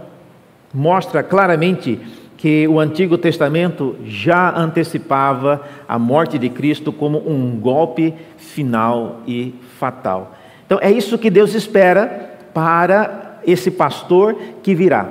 mostra 0.73 1.21
claramente 1.21 2.01
que 2.45 2.69
o 2.69 2.79
Antigo 2.79 3.17
Testamento 3.17 3.97
já 4.05 4.55
antecipava 4.55 5.63
a 5.89 5.99
morte 5.99 6.39
de 6.39 6.51
Cristo 6.51 6.93
como 6.93 7.27
um 7.27 7.59
golpe 7.59 8.13
final 8.37 9.23
e 9.27 9.55
fatal. 9.79 10.37
Então 10.67 10.79
é 10.83 10.93
isso 10.93 11.17
que 11.17 11.31
Deus 11.31 11.55
espera 11.55 12.37
para 12.53 13.41
esse 13.47 13.71
pastor 13.71 14.37
que 14.63 14.75
virá. 14.75 15.09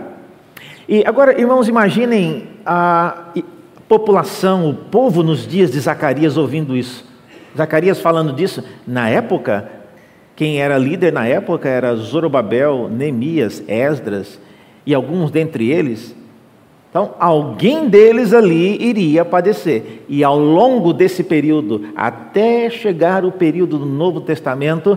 E 0.88 1.04
agora, 1.08 1.42
irmãos, 1.42 1.68
imaginem 1.68 2.50
a 2.63 3.30
população, 3.88 4.70
o 4.70 4.75
povo 4.75 5.24
nos 5.24 5.48
dias 5.48 5.72
de 5.72 5.80
Zacarias 5.80 6.38
ouvindo 6.38 6.78
isso. 6.78 7.04
Zacarias 7.58 8.00
falando 8.00 8.32
disso, 8.32 8.63
na 8.86 9.10
época, 9.10 9.72
quem 10.36 10.62
era 10.62 10.78
líder 10.78 11.12
na 11.12 11.25
época 11.25 11.68
era 11.68 11.96
Zorobabel, 11.96 12.88
Neemias, 12.92 13.63
Esdras 13.68 14.40
e 14.86 14.94
alguns 14.94 15.32
dentre 15.32 15.72
eles 15.72 16.16
então, 16.93 17.15
alguém 17.19 17.89
deles 17.89 18.35
ali 18.35 18.79
iria 18.79 19.25
padecer. 19.25 20.03
E 20.07 20.23
ao 20.23 20.38
longo 20.38 20.93
desse 20.93 21.23
período, 21.23 21.85
até 21.95 22.69
chegar 22.69 23.25
o 23.25 23.31
período 23.31 23.79
do 23.79 23.85
Novo 23.88 24.21
Testamento, 24.21 24.95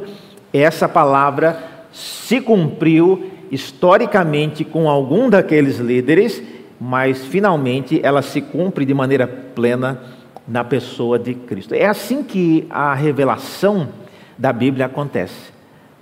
essa 0.52 0.86
palavra 0.86 1.58
se 1.90 2.38
cumpriu 2.38 3.30
historicamente 3.50 4.62
com 4.62 4.90
algum 4.90 5.30
daqueles 5.30 5.78
líderes, 5.78 6.42
mas 6.78 7.24
finalmente 7.24 7.98
ela 8.02 8.20
se 8.20 8.42
cumpre 8.42 8.84
de 8.84 8.92
maneira 8.92 9.26
plena 9.26 10.02
na 10.46 10.62
pessoa 10.62 11.18
de 11.18 11.32
Cristo. 11.32 11.74
É 11.74 11.86
assim 11.86 12.22
que 12.22 12.66
a 12.68 12.92
revelação 12.92 13.88
da 14.36 14.52
Bíblia 14.52 14.84
acontece. 14.84 15.50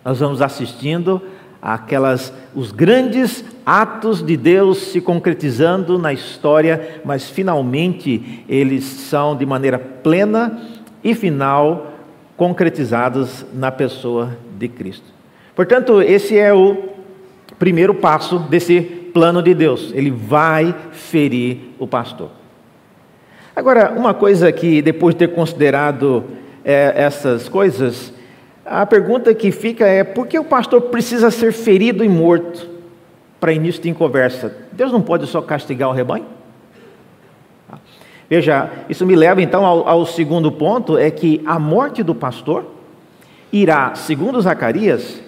Nós 0.04 0.18
vamos 0.18 0.42
assistindo 0.42 1.22
aquelas 1.64 2.31
os 2.55 2.70
grandes 2.70 3.42
atos 3.64 4.22
de 4.22 4.37
Deus 4.37 4.79
se 4.79 5.00
concretizando 5.00 5.98
na 5.98 6.12
história, 6.12 7.00
mas 7.03 7.31
finalmente 7.31 8.44
eles 8.46 8.85
são 8.85 9.35
de 9.35 9.46
maneira 9.46 9.79
plena 9.79 10.61
e 11.03 11.14
final 11.14 11.92
concretizados 12.37 13.46
na 13.55 13.72
pessoa 13.72 14.37
de 14.59 14.68
Cristo. 14.68 15.07
Portanto, 15.57 16.03
esse 16.03 16.37
é 16.37 16.53
o 16.53 16.90
primeiro 17.59 17.94
passo 17.94 18.38
desse 18.40 18.81
plano 18.83 19.42
de 19.42 19.55
Deus. 19.55 19.90
Ele 19.94 20.11
vai 20.11 20.74
ferir 20.92 21.59
o 21.79 21.87
pastor. 21.87 22.31
Agora, 23.57 23.92
uma 23.96 24.12
coisa 24.12 24.53
que 24.53 24.83
depois 24.83 25.14
de 25.14 25.20
ter 25.20 25.29
considerado 25.29 26.24
é, 26.64 26.92
essas 26.96 27.48
coisas, 27.48 28.12
a 28.64 28.87
pergunta 28.87 29.35
que 29.35 29.53
fica 29.53 29.87
é: 29.87 30.03
por 30.03 30.27
que 30.27 30.38
o 30.38 30.44
pastor 30.44 30.81
precisa 30.83 31.31
ser 31.31 31.53
ferido 31.53 32.05
e 32.05 32.09
morto 32.09 32.68
para 33.38 33.53
início 33.53 33.83
de 33.83 33.92
conversa? 33.92 34.57
Deus 34.72 34.90
não 34.90 35.03
pode 35.03 35.27
só 35.27 35.42
castigar 35.42 35.88
o 35.88 35.92
rebanho? 35.92 36.27
Veja, 38.29 38.70
isso 38.88 39.05
me 39.05 39.14
leva 39.14 39.42
então 39.42 39.66
ao, 39.66 39.87
ao 39.87 40.07
segundo 40.07 40.50
ponto: 40.50 40.96
é 40.96 41.11
que 41.11 41.42
a 41.44 41.59
morte 41.59 42.03
do 42.03 42.14
pastor 42.14 42.64
irá, 43.53 43.94
segundo 43.94 44.40
Zacarias, 44.40 45.20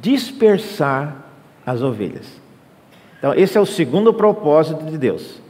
dispersar 0.00 1.16
as 1.66 1.82
ovelhas. 1.82 2.40
Então, 3.18 3.34
esse 3.34 3.58
é 3.58 3.60
o 3.60 3.66
segundo 3.66 4.14
propósito 4.14 4.84
de 4.84 4.96
Deus: 4.96 5.42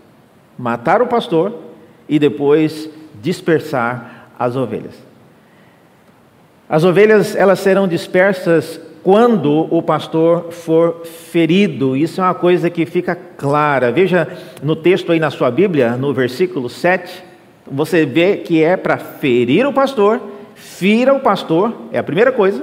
matar 0.58 1.02
o 1.02 1.06
pastor 1.06 1.54
e 2.08 2.18
depois 2.18 2.88
dispersar 3.20 4.30
as 4.38 4.56
ovelhas. 4.56 5.09
As 6.70 6.84
ovelhas 6.84 7.34
elas 7.34 7.58
serão 7.58 7.88
dispersas 7.88 8.80
quando 9.02 9.66
o 9.74 9.82
pastor 9.82 10.52
for 10.52 11.04
ferido. 11.04 11.96
Isso 11.96 12.20
é 12.20 12.24
uma 12.24 12.34
coisa 12.34 12.70
que 12.70 12.86
fica 12.86 13.16
clara. 13.16 13.90
Veja 13.90 14.28
no 14.62 14.76
texto 14.76 15.10
aí 15.10 15.18
na 15.18 15.30
sua 15.30 15.50
Bíblia, 15.50 15.96
no 15.96 16.14
versículo 16.14 16.68
7, 16.68 17.24
você 17.68 18.06
vê 18.06 18.36
que 18.36 18.62
é 18.62 18.76
para 18.76 18.98
ferir 18.98 19.66
o 19.66 19.72
pastor, 19.72 20.20
fira 20.54 21.12
o 21.12 21.18
pastor, 21.18 21.74
é 21.90 21.98
a 21.98 22.04
primeira 22.04 22.30
coisa. 22.30 22.62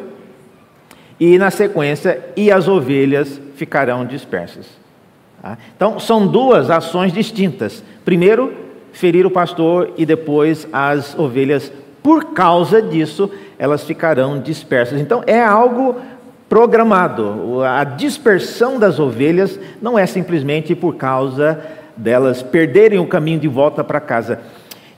E 1.19 1.37
na 1.37 1.51
sequência, 1.51 2.23
e 2.37 2.49
as 2.49 2.69
ovelhas 2.69 3.41
ficarão 3.55 4.05
dispersas. 4.05 4.67
Tá? 5.41 5.57
Então, 5.75 5.99
são 5.99 6.25
duas 6.25 6.69
ações 6.69 7.11
distintas. 7.11 7.83
Primeiro, 8.05 8.53
ferir 8.93 9.25
o 9.25 9.31
pastor 9.31 9.91
e 9.97 10.05
depois 10.05 10.65
as 10.71 11.17
ovelhas 11.19 11.73
por 12.07 12.31
causa 12.31 12.81
disso, 12.81 13.29
elas 13.59 13.83
ficarão 13.83 14.39
dispersas. 14.39 15.01
Então, 15.01 15.21
é 15.27 15.43
algo 15.43 15.97
programado. 16.47 17.61
A 17.61 17.83
dispersão 17.83 18.79
das 18.79 18.97
ovelhas 18.97 19.59
não 19.81 19.99
é 19.99 20.05
simplesmente 20.05 20.73
por 20.73 20.95
causa 20.95 21.59
delas 21.97 22.41
perderem 22.41 22.97
o 22.97 23.05
caminho 23.05 23.41
de 23.41 23.49
volta 23.49 23.83
para 23.83 23.99
casa. 23.99 24.39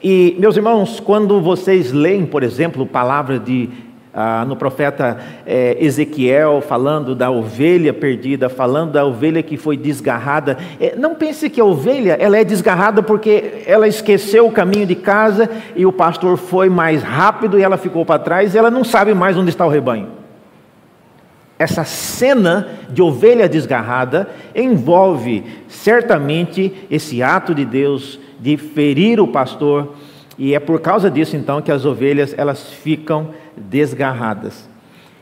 E, 0.04 0.36
meus 0.38 0.56
irmãos, 0.56 1.00
quando 1.00 1.42
vocês 1.42 1.92
leem, 1.92 2.28
por 2.28 2.44
exemplo, 2.44 2.86
palavra 2.86 3.40
de 3.40 3.72
ah, 4.22 4.44
no 4.46 4.58
profeta 4.58 5.18
é, 5.46 5.78
Ezequiel, 5.80 6.60
falando 6.60 7.16
da 7.16 7.32
ovelha 7.32 7.94
perdida, 7.94 8.50
falando 8.50 8.92
da 8.92 9.06
ovelha 9.06 9.42
que 9.42 9.56
foi 9.56 9.78
desgarrada. 9.78 10.58
É, 10.78 10.94
não 10.98 11.16
pense 11.16 11.50
que 11.50 11.62
a 11.62 11.64
ovelha 11.64 12.18
ela 12.20 12.38
é 12.38 12.44
desgarrada 12.44 13.02
porque 13.02 13.64
ela 13.66 13.88
esqueceu 13.88 14.46
o 14.46 14.52
caminho 14.52 14.86
de 14.86 14.96
casa 14.96 15.50
e 15.74 15.86
o 15.86 15.94
pastor 15.94 16.36
foi 16.36 16.68
mais 16.68 17.02
rápido 17.02 17.58
e 17.58 17.64
ela 17.64 17.78
ficou 17.78 18.06
para 18.06 18.20
trás 18.20 18.54
e 18.54 18.58
ela 18.58 18.70
não 18.70 18.84
sabe 18.84 19.14
mais 19.14 19.38
onde 19.38 19.52
está 19.52 19.66
o 19.66 19.70
rebanho. 19.70 20.10
Essa 21.58 21.86
cena 21.86 22.68
de 22.90 23.02
ovelha 23.02 23.48
desgarrada 23.48 24.28
envolve 24.54 25.46
certamente 25.70 26.74
esse 26.92 27.24
ato 27.24 27.56
de 27.56 27.64
Deus 27.64 28.20
de 28.38 28.58
ferir 28.58 29.22
o 29.22 29.30
pastor 29.30 29.94
e 30.40 30.56
é 30.56 30.60
por 30.60 30.80
causa 30.80 31.12
disso 31.12 31.36
então 31.36 31.62
que 31.62 31.70
as 31.70 31.84
ovelhas 31.84 32.34
elas 32.38 32.72
ficam 32.72 33.28
desgarradas. 33.60 34.68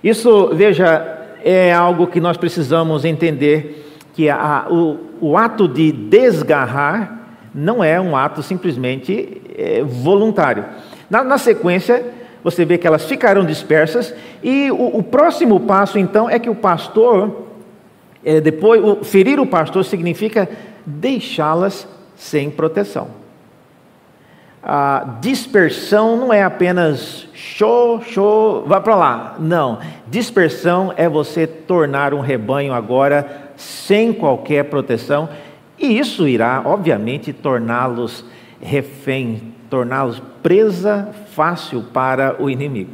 Isso, 0.04 0.52
veja, 0.54 1.18
é 1.44 1.74
algo 1.74 2.08
que 2.08 2.20
nós 2.20 2.38
precisamos 2.38 3.06
entender 3.06 3.86
que 4.14 4.30
a, 4.30 4.68
o, 4.70 4.98
o, 5.22 5.38
ato 5.38 5.68
de 5.68 5.92
desgarrar 5.92 7.20
não 7.54 7.84
é 7.84 8.00
um 8.00 8.16
ato 8.16 8.42
simplesmente 8.42 9.42
é, 9.56 9.84
voluntário. 9.84 10.66
Na, 11.10 11.24
na, 11.24 11.38
sequência, 11.38 12.04
você 12.44 12.66
vê 12.66 12.78
que 12.78 12.88
elas 12.88 13.06
ficaram 13.06 13.46
dispersas, 13.46 14.14
e 14.44 14.72
o, 14.72 14.98
o 14.98 15.04
próximo 15.04 15.60
passo 15.60 16.00
então 16.00 16.30
é 16.30 16.40
que 16.40 16.50
o 16.50 16.56
pastor, 16.56 17.48
é, 18.24 18.42
depois, 18.42 18.84
o, 18.84 19.04
ferir 19.04 19.40
o 19.40 19.46
pastor 19.46 19.86
significa 19.86 20.50
deixá-las 20.86 21.88
sem 22.16 22.50
proteção. 22.50 23.08
A 24.70 25.20
dispersão 25.22 26.18
não 26.18 26.34
é 26.34 26.44
apenas 26.44 27.26
show, 27.34 28.02
show, 28.02 28.66
vá 28.68 28.82
para 28.82 28.96
lá. 28.98 29.36
Não. 29.40 29.80
Dispersão 30.06 30.94
é 30.98 31.08
você 31.08 31.48
tornar 31.48 32.14
um 32.14 32.20
rebanho 32.20 32.74
agora 32.74 33.54
sem 33.56 34.12
qualquer 34.12 34.66
proteção, 34.66 35.30
e 35.80 35.98
isso 35.98 36.28
irá, 36.28 36.62
obviamente, 36.66 37.32
torná-los 37.32 38.26
refém, 38.62 39.54
torná-los 39.70 40.22
presa 40.44 41.12
fácil 41.34 41.86
para 41.94 42.36
o 42.38 42.50
inimigo. 42.50 42.92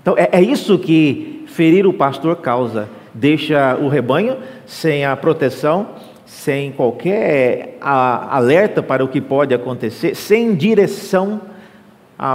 Então, 0.00 0.14
é, 0.16 0.30
é 0.32 0.40
isso 0.40 0.78
que 0.78 1.44
ferir 1.46 1.86
o 1.86 1.92
pastor 1.92 2.36
causa. 2.36 2.88
Deixa 3.12 3.76
o 3.76 3.88
rebanho 3.88 4.38
sem 4.64 5.04
a 5.04 5.14
proteção 5.14 5.88
sem 6.30 6.70
qualquer 6.70 7.76
alerta 7.80 8.80
para 8.80 9.04
o 9.04 9.08
que 9.08 9.20
pode 9.20 9.52
acontecer, 9.52 10.14
sem 10.14 10.54
direção 10.54 11.40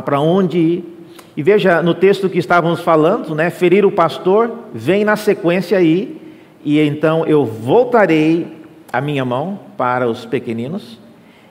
para 0.04 0.20
onde 0.20 0.58
ir. 0.58 1.08
E 1.36 1.42
veja 1.42 1.82
no 1.82 1.94
texto 1.94 2.30
que 2.30 2.38
estávamos 2.38 2.82
falando, 2.82 3.34
né, 3.34 3.50
ferir 3.50 3.86
o 3.86 3.92
pastor, 3.92 4.52
vem 4.74 5.06
na 5.06 5.16
sequência 5.16 5.78
aí, 5.78 6.22
e 6.64 6.78
então 6.82 7.26
eu 7.26 7.46
voltarei 7.46 8.58
a 8.92 9.00
minha 9.00 9.24
mão 9.24 9.58
para 9.78 10.10
os 10.10 10.26
pequeninos, 10.26 11.00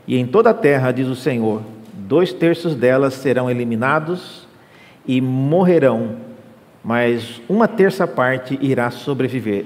e 0.06 0.18
em 0.18 0.26
toda 0.26 0.50
a 0.50 0.54
terra, 0.54 0.92
diz 0.92 1.08
o 1.08 1.16
Senhor, 1.16 1.62
dois 1.94 2.30
terços 2.30 2.74
delas 2.74 3.14
serão 3.14 3.50
eliminados 3.50 4.46
e 5.06 5.18
morrerão, 5.18 6.16
mas 6.84 7.40
uma 7.48 7.66
terça 7.66 8.06
parte 8.06 8.58
irá 8.60 8.90
sobreviver. 8.90 9.64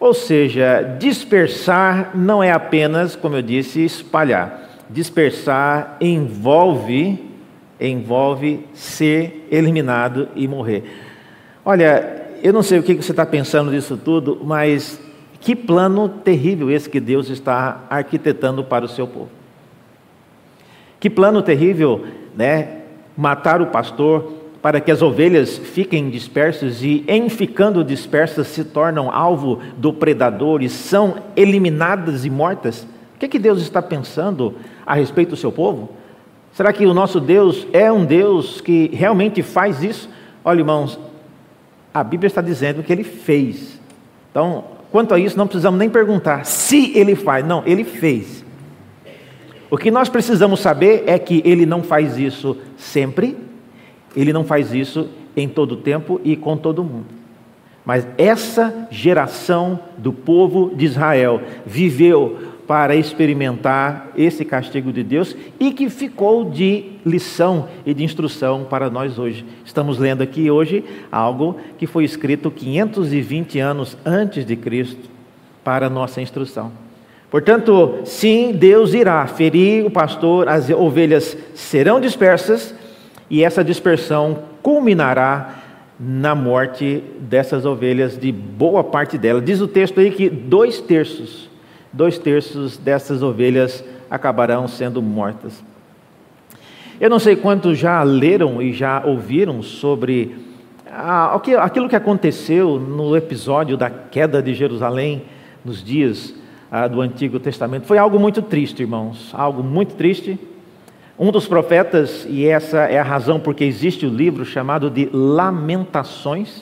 Ou 0.00 0.14
seja, 0.14 0.96
dispersar 0.98 2.12
não 2.14 2.42
é 2.42 2.52
apenas, 2.52 3.16
como 3.16 3.36
eu 3.36 3.42
disse, 3.42 3.84
espalhar. 3.84 4.68
Dispersar 4.88 5.96
envolve 6.00 7.28
envolve 7.80 8.66
ser 8.74 9.46
eliminado 9.50 10.28
e 10.34 10.48
morrer. 10.48 10.84
Olha, 11.64 12.26
eu 12.42 12.52
não 12.52 12.62
sei 12.62 12.78
o 12.78 12.82
que 12.82 12.94
você 12.94 13.12
está 13.12 13.24
pensando 13.24 13.70
disso 13.70 13.96
tudo, 13.96 14.40
mas 14.42 15.00
que 15.40 15.54
plano 15.54 16.08
terrível 16.08 16.70
esse 16.70 16.88
que 16.90 16.98
Deus 17.00 17.28
está 17.30 17.84
arquitetando 17.88 18.64
para 18.64 18.84
o 18.84 18.88
seu 18.88 19.06
povo. 19.06 19.28
Que 20.98 21.08
plano 21.08 21.42
terrível, 21.42 22.04
né? 22.34 22.78
Matar 23.16 23.62
o 23.62 23.66
pastor, 23.66 24.32
para 24.60 24.80
que 24.80 24.90
as 24.90 25.02
ovelhas 25.02 25.56
fiquem 25.56 26.10
dispersas 26.10 26.82
e, 26.82 27.04
em 27.06 27.28
ficando 27.28 27.84
dispersas, 27.84 28.48
se 28.48 28.64
tornam 28.64 29.10
alvo 29.10 29.60
do 29.76 29.92
predador 29.92 30.62
e 30.62 30.68
são 30.68 31.16
eliminadas 31.36 32.24
e 32.24 32.30
mortas? 32.30 32.86
O 33.14 33.18
que, 33.18 33.26
é 33.26 33.28
que 33.28 33.38
Deus 33.38 33.60
está 33.60 33.80
pensando 33.80 34.54
a 34.84 34.94
respeito 34.94 35.30
do 35.30 35.36
seu 35.36 35.52
povo? 35.52 35.90
Será 36.52 36.72
que 36.72 36.86
o 36.86 36.94
nosso 36.94 37.20
Deus 37.20 37.66
é 37.72 37.90
um 37.90 38.04
Deus 38.04 38.60
que 38.60 38.90
realmente 38.92 39.42
faz 39.42 39.82
isso? 39.82 40.08
Olha, 40.44 40.58
irmãos, 40.58 40.98
a 41.94 42.02
Bíblia 42.02 42.26
está 42.26 42.40
dizendo 42.40 42.82
que 42.82 42.92
ele 42.92 43.04
fez. 43.04 43.78
Então, 44.30 44.64
quanto 44.90 45.14
a 45.14 45.20
isso, 45.20 45.38
não 45.38 45.46
precisamos 45.46 45.78
nem 45.78 45.88
perguntar 45.88 46.44
se 46.44 46.96
ele 46.96 47.14
faz. 47.14 47.46
Não, 47.46 47.62
ele 47.64 47.84
fez. 47.84 48.44
O 49.70 49.76
que 49.76 49.90
nós 49.90 50.08
precisamos 50.08 50.60
saber 50.60 51.04
é 51.06 51.18
que 51.18 51.42
ele 51.44 51.66
não 51.66 51.82
faz 51.82 52.18
isso 52.18 52.56
sempre, 52.76 53.36
ele 54.16 54.32
não 54.32 54.44
faz 54.44 54.72
isso 54.72 55.08
em 55.36 55.48
todo 55.48 55.76
tempo 55.76 56.20
e 56.24 56.36
com 56.36 56.56
todo 56.56 56.84
mundo. 56.84 57.06
Mas 57.84 58.06
essa 58.18 58.86
geração 58.90 59.80
do 59.96 60.12
povo 60.12 60.72
de 60.74 60.84
Israel 60.84 61.40
viveu 61.64 62.36
para 62.66 62.94
experimentar 62.94 64.12
esse 64.14 64.44
castigo 64.44 64.92
de 64.92 65.02
Deus 65.02 65.34
e 65.58 65.72
que 65.72 65.88
ficou 65.88 66.50
de 66.50 66.84
lição 67.04 67.66
e 67.86 67.94
de 67.94 68.04
instrução 68.04 68.66
para 68.68 68.90
nós 68.90 69.18
hoje. 69.18 69.42
Estamos 69.64 69.96
lendo 69.98 70.20
aqui 70.20 70.50
hoje 70.50 70.84
algo 71.10 71.56
que 71.78 71.86
foi 71.86 72.04
escrito 72.04 72.50
520 72.50 73.58
anos 73.58 73.96
antes 74.04 74.44
de 74.44 74.54
Cristo 74.54 75.08
para 75.64 75.88
nossa 75.88 76.20
instrução. 76.20 76.70
Portanto, 77.30 78.00
sim, 78.04 78.52
Deus 78.52 78.92
irá 78.92 79.26
ferir 79.26 79.86
o 79.86 79.90
pastor, 79.90 80.46
as 80.46 80.68
ovelhas 80.68 81.38
serão 81.54 81.98
dispersas 81.98 82.74
e 83.30 83.44
essa 83.44 83.62
dispersão 83.62 84.44
culminará 84.62 85.54
na 85.98 86.34
morte 86.34 87.02
dessas 87.20 87.64
ovelhas, 87.64 88.16
de 88.16 88.30
boa 88.30 88.84
parte 88.84 89.18
delas. 89.18 89.44
Diz 89.44 89.60
o 89.60 89.66
texto 89.66 89.98
aí 89.98 90.10
que 90.10 90.30
dois 90.30 90.80
terços, 90.80 91.50
dois 91.92 92.18
terços 92.18 92.76
dessas 92.76 93.22
ovelhas 93.22 93.84
acabarão 94.10 94.68
sendo 94.68 95.02
mortas. 95.02 95.62
Eu 97.00 97.10
não 97.10 97.18
sei 97.18 97.36
quantos 97.36 97.78
já 97.78 98.02
leram 98.02 98.60
e 98.62 98.72
já 98.72 99.02
ouviram 99.04 99.62
sobre 99.62 100.36
aquilo 101.60 101.88
que 101.88 101.96
aconteceu 101.96 102.78
no 102.78 103.16
episódio 103.16 103.76
da 103.76 103.90
queda 103.90 104.42
de 104.42 104.54
Jerusalém 104.54 105.22
nos 105.64 105.84
dias 105.84 106.34
ah, 106.70 106.88
do 106.88 107.00
Antigo 107.00 107.38
Testamento. 107.38 107.86
Foi 107.86 107.98
algo 107.98 108.18
muito 108.18 108.42
triste, 108.42 108.82
irmãos, 108.82 109.30
algo 109.34 109.62
muito 109.62 109.94
triste. 109.94 110.38
Um 111.18 111.32
dos 111.32 111.48
profetas, 111.48 112.24
e 112.30 112.46
essa 112.46 112.82
é 112.82 112.96
a 112.96 113.02
razão 113.02 113.40
porque 113.40 113.64
existe 113.64 114.06
o 114.06 114.08
livro 114.08 114.44
chamado 114.44 114.88
de 114.88 115.10
Lamentações. 115.12 116.58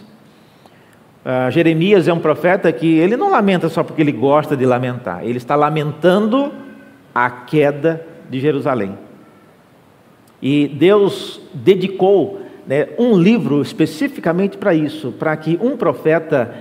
Uh, 1.22 1.50
Jeremias 1.50 2.08
é 2.08 2.12
um 2.12 2.20
profeta 2.20 2.72
que 2.72 2.96
ele 2.98 3.18
não 3.18 3.30
lamenta 3.30 3.68
só 3.68 3.84
porque 3.84 4.00
ele 4.00 4.12
gosta 4.12 4.56
de 4.56 4.64
lamentar, 4.64 5.22
ele 5.24 5.36
está 5.36 5.54
lamentando 5.54 6.52
a 7.14 7.28
queda 7.28 8.06
de 8.30 8.40
Jerusalém. 8.40 8.96
E 10.40 10.68
Deus 10.68 11.38
dedicou 11.52 12.40
né, 12.66 12.88
um 12.98 13.18
livro 13.18 13.60
especificamente 13.60 14.56
para 14.56 14.72
isso, 14.72 15.12
para 15.12 15.36
que 15.36 15.58
um 15.60 15.76
profeta 15.76 16.54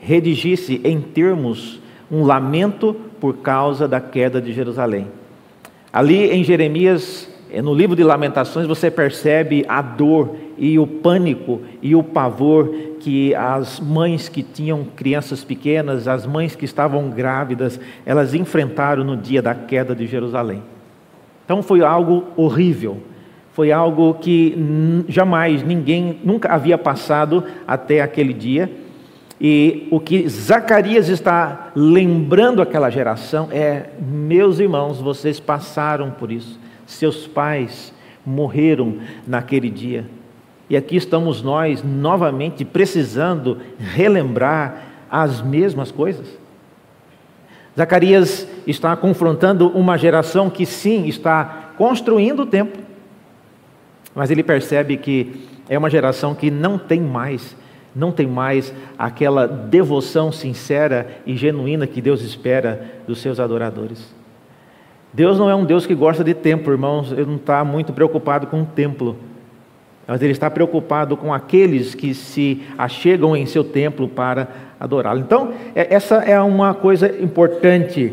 redigisse 0.00 0.80
em 0.82 0.98
termos 0.98 1.78
um 2.10 2.24
lamento 2.24 2.94
por 3.20 3.36
causa 3.38 3.86
da 3.86 4.00
queda 4.00 4.40
de 4.40 4.50
Jerusalém. 4.50 5.08
Ali 5.92 6.30
em 6.30 6.42
Jeremias 6.42 7.33
no 7.62 7.74
livro 7.74 7.94
de 7.94 8.02
Lamentações 8.02 8.66
você 8.66 8.90
percebe 8.90 9.64
a 9.68 9.80
dor 9.80 10.36
e 10.56 10.78
o 10.78 10.86
pânico 10.86 11.60
e 11.82 11.94
o 11.94 12.02
pavor 12.02 12.74
que 13.00 13.34
as 13.34 13.78
mães 13.80 14.28
que 14.28 14.42
tinham 14.42 14.84
crianças 14.96 15.44
pequenas, 15.44 16.08
as 16.08 16.26
mães 16.26 16.56
que 16.56 16.64
estavam 16.64 17.10
grávidas, 17.10 17.78
elas 18.06 18.34
enfrentaram 18.34 19.04
no 19.04 19.16
dia 19.16 19.42
da 19.42 19.54
queda 19.54 19.94
de 19.94 20.06
Jerusalém. 20.06 20.62
Então 21.44 21.62
foi 21.62 21.82
algo 21.82 22.24
horrível, 22.34 22.98
foi 23.52 23.70
algo 23.70 24.14
que 24.14 24.56
jamais 25.08 25.62
ninguém 25.62 26.18
nunca 26.24 26.48
havia 26.52 26.78
passado 26.78 27.44
até 27.66 28.00
aquele 28.00 28.32
dia. 28.32 28.70
E 29.40 29.86
o 29.90 30.00
que 30.00 30.26
Zacarias 30.28 31.08
está 31.08 31.72
lembrando 31.76 32.62
aquela 32.62 32.88
geração 32.88 33.48
é: 33.52 33.90
meus 34.00 34.58
irmãos, 34.58 35.00
vocês 35.00 35.38
passaram 35.38 36.10
por 36.10 36.32
isso 36.32 36.63
seus 36.86 37.26
pais 37.26 37.92
morreram 38.24 38.98
naquele 39.26 39.70
dia. 39.70 40.06
E 40.68 40.76
aqui 40.76 40.96
estamos 40.96 41.42
nós 41.42 41.82
novamente 41.82 42.64
precisando 42.64 43.58
relembrar 43.78 44.82
as 45.10 45.42
mesmas 45.42 45.90
coisas. 45.90 46.26
Zacarias 47.76 48.48
está 48.66 48.96
confrontando 48.96 49.68
uma 49.68 49.98
geração 49.98 50.48
que 50.48 50.64
sim 50.64 51.06
está 51.06 51.72
construindo 51.76 52.40
o 52.40 52.46
templo, 52.46 52.82
mas 54.14 54.30
ele 54.30 54.42
percebe 54.42 54.96
que 54.96 55.48
é 55.68 55.76
uma 55.76 55.90
geração 55.90 56.34
que 56.34 56.50
não 56.50 56.78
tem 56.78 57.00
mais, 57.00 57.56
não 57.94 58.12
tem 58.12 58.26
mais 58.26 58.72
aquela 58.96 59.46
devoção 59.46 60.30
sincera 60.30 61.20
e 61.26 61.36
genuína 61.36 61.86
que 61.86 62.00
Deus 62.00 62.22
espera 62.22 63.02
dos 63.06 63.20
seus 63.20 63.40
adoradores. 63.40 64.14
Deus 65.14 65.38
não 65.38 65.48
é 65.48 65.54
um 65.54 65.64
Deus 65.64 65.86
que 65.86 65.94
gosta 65.94 66.24
de 66.24 66.34
templo, 66.34 66.72
irmãos, 66.72 67.12
ele 67.12 67.26
não 67.26 67.36
está 67.36 67.64
muito 67.64 67.92
preocupado 67.92 68.48
com 68.48 68.62
o 68.62 68.66
templo, 68.66 69.16
mas 70.08 70.20
ele 70.20 70.32
está 70.32 70.50
preocupado 70.50 71.16
com 71.16 71.32
aqueles 71.32 71.94
que 71.94 72.12
se 72.12 72.62
achegam 72.76 73.36
em 73.36 73.46
seu 73.46 73.62
templo 73.62 74.08
para 74.08 74.48
adorá-lo. 74.78 75.20
Então, 75.20 75.54
é, 75.72 75.94
essa 75.94 76.16
é 76.16 76.40
uma 76.40 76.74
coisa 76.74 77.06
importante. 77.22 78.12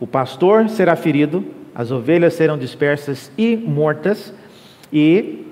O 0.00 0.08
pastor 0.08 0.68
será 0.68 0.96
ferido, 0.96 1.44
as 1.72 1.92
ovelhas 1.92 2.34
serão 2.34 2.58
dispersas 2.58 3.30
e 3.38 3.56
mortas, 3.56 4.34
e 4.92 5.46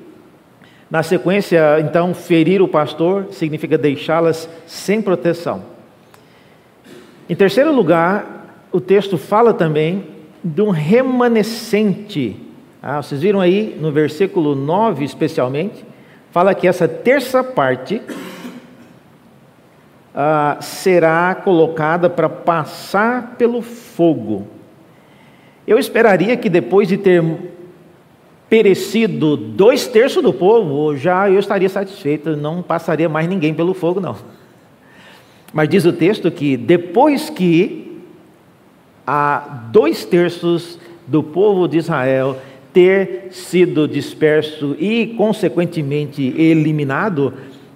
na 0.90 1.04
sequência, 1.04 1.78
então, 1.78 2.12
ferir 2.12 2.60
o 2.60 2.66
pastor 2.66 3.28
significa 3.30 3.78
deixá-las 3.78 4.48
sem 4.66 5.00
proteção. 5.00 5.62
Em 7.30 7.36
terceiro 7.36 7.72
lugar, 7.72 8.66
o 8.72 8.80
texto 8.80 9.16
fala 9.16 9.54
também 9.54 10.17
de 10.48 10.62
um 10.62 10.70
remanescente. 10.70 12.36
Ah, 12.82 13.02
vocês 13.02 13.20
viram 13.20 13.40
aí 13.40 13.76
no 13.80 13.92
versículo 13.92 14.54
9, 14.54 15.04
especialmente, 15.04 15.84
fala 16.30 16.54
que 16.54 16.66
essa 16.66 16.88
terça 16.88 17.42
parte 17.44 18.00
ah, 20.14 20.58
será 20.60 21.34
colocada 21.34 22.08
para 22.08 22.28
passar 22.28 23.34
pelo 23.36 23.60
fogo. 23.60 24.46
Eu 25.66 25.78
esperaria 25.78 26.36
que 26.36 26.48
depois 26.48 26.88
de 26.88 26.96
ter 26.96 27.22
perecido 28.48 29.36
dois 29.36 29.86
terços 29.86 30.22
do 30.22 30.32
povo, 30.32 30.96
já 30.96 31.28
eu 31.28 31.38
estaria 31.38 31.68
satisfeito, 31.68 32.34
não 32.34 32.62
passaria 32.62 33.08
mais 33.08 33.28
ninguém 33.28 33.52
pelo 33.52 33.74
fogo, 33.74 34.00
não. 34.00 34.16
Mas 35.52 35.68
diz 35.68 35.84
o 35.84 35.92
texto 35.92 36.30
que 36.30 36.56
depois 36.56 37.28
que 37.28 37.87
há 39.10 39.68
dois 39.72 40.04
terços 40.04 40.78
do 41.06 41.22
povo 41.22 41.66
de 41.66 41.78
Israel 41.78 42.36
ter 42.74 43.28
sido 43.30 43.88
disperso 43.88 44.76
e, 44.78 45.14
consequentemente, 45.16 46.22
eliminado, 46.36 47.32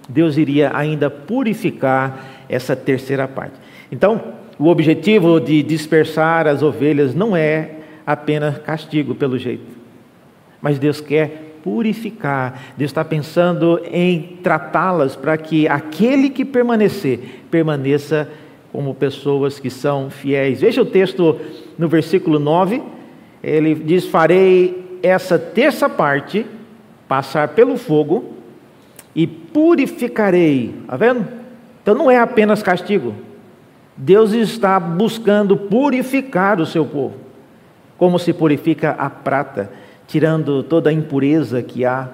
Deus 0.07 0.37
iria 0.37 0.71
ainda 0.75 1.09
purificar 1.09 2.45
essa 2.47 2.75
terceira 2.75 3.27
parte. 3.27 3.55
Então, 3.91 4.21
o 4.59 4.67
objetivo 4.67 5.39
de 5.39 5.63
dispersar 5.63 6.45
as 6.45 6.61
ovelhas 6.61 7.15
não 7.15 7.35
é 7.35 7.71
apenas 8.05 8.59
castigo, 8.59 9.15
pelo 9.15 9.39
jeito, 9.39 9.65
mas 10.61 10.77
Deus 10.77 11.01
quer 11.01 11.57
purificar, 11.63 12.73
Deus 12.77 12.91
está 12.91 13.03
pensando 13.03 13.81
em 13.91 14.37
tratá-las 14.43 15.15
para 15.15 15.35
que 15.35 15.67
aquele 15.67 16.29
que 16.29 16.45
permanecer, 16.45 17.45
permaneça 17.49 18.29
como 18.73 18.95
pessoas 18.95 19.59
que 19.59 19.69
são 19.69 20.09
fiéis. 20.09 20.59
Veja 20.59 20.81
o 20.81 20.85
texto 20.85 21.39
no 21.77 21.87
versículo 21.87 22.39
9, 22.39 22.81
ele 23.43 23.75
diz: 23.75 24.07
Farei 24.07 24.99
essa 25.03 25.37
terça 25.37 25.87
parte 25.87 26.43
passar 27.07 27.49
pelo 27.49 27.77
fogo 27.77 28.33
e 29.15 29.27
purificarei. 29.27 30.73
Está 30.81 30.97
vendo? 30.97 31.27
Então 31.83 31.93
não 31.93 32.09
é 32.09 32.17
apenas 32.17 32.63
castigo. 32.63 33.13
Deus 33.95 34.33
está 34.33 34.79
buscando 34.79 35.55
purificar 35.55 36.59
o 36.59 36.65
seu 36.65 36.83
povo, 36.83 37.13
como 37.95 38.17
se 38.17 38.33
purifica 38.33 38.95
a 38.97 39.07
prata, 39.07 39.69
tirando 40.07 40.63
toda 40.63 40.89
a 40.89 40.93
impureza 40.93 41.61
que 41.61 41.85
há. 41.85 42.09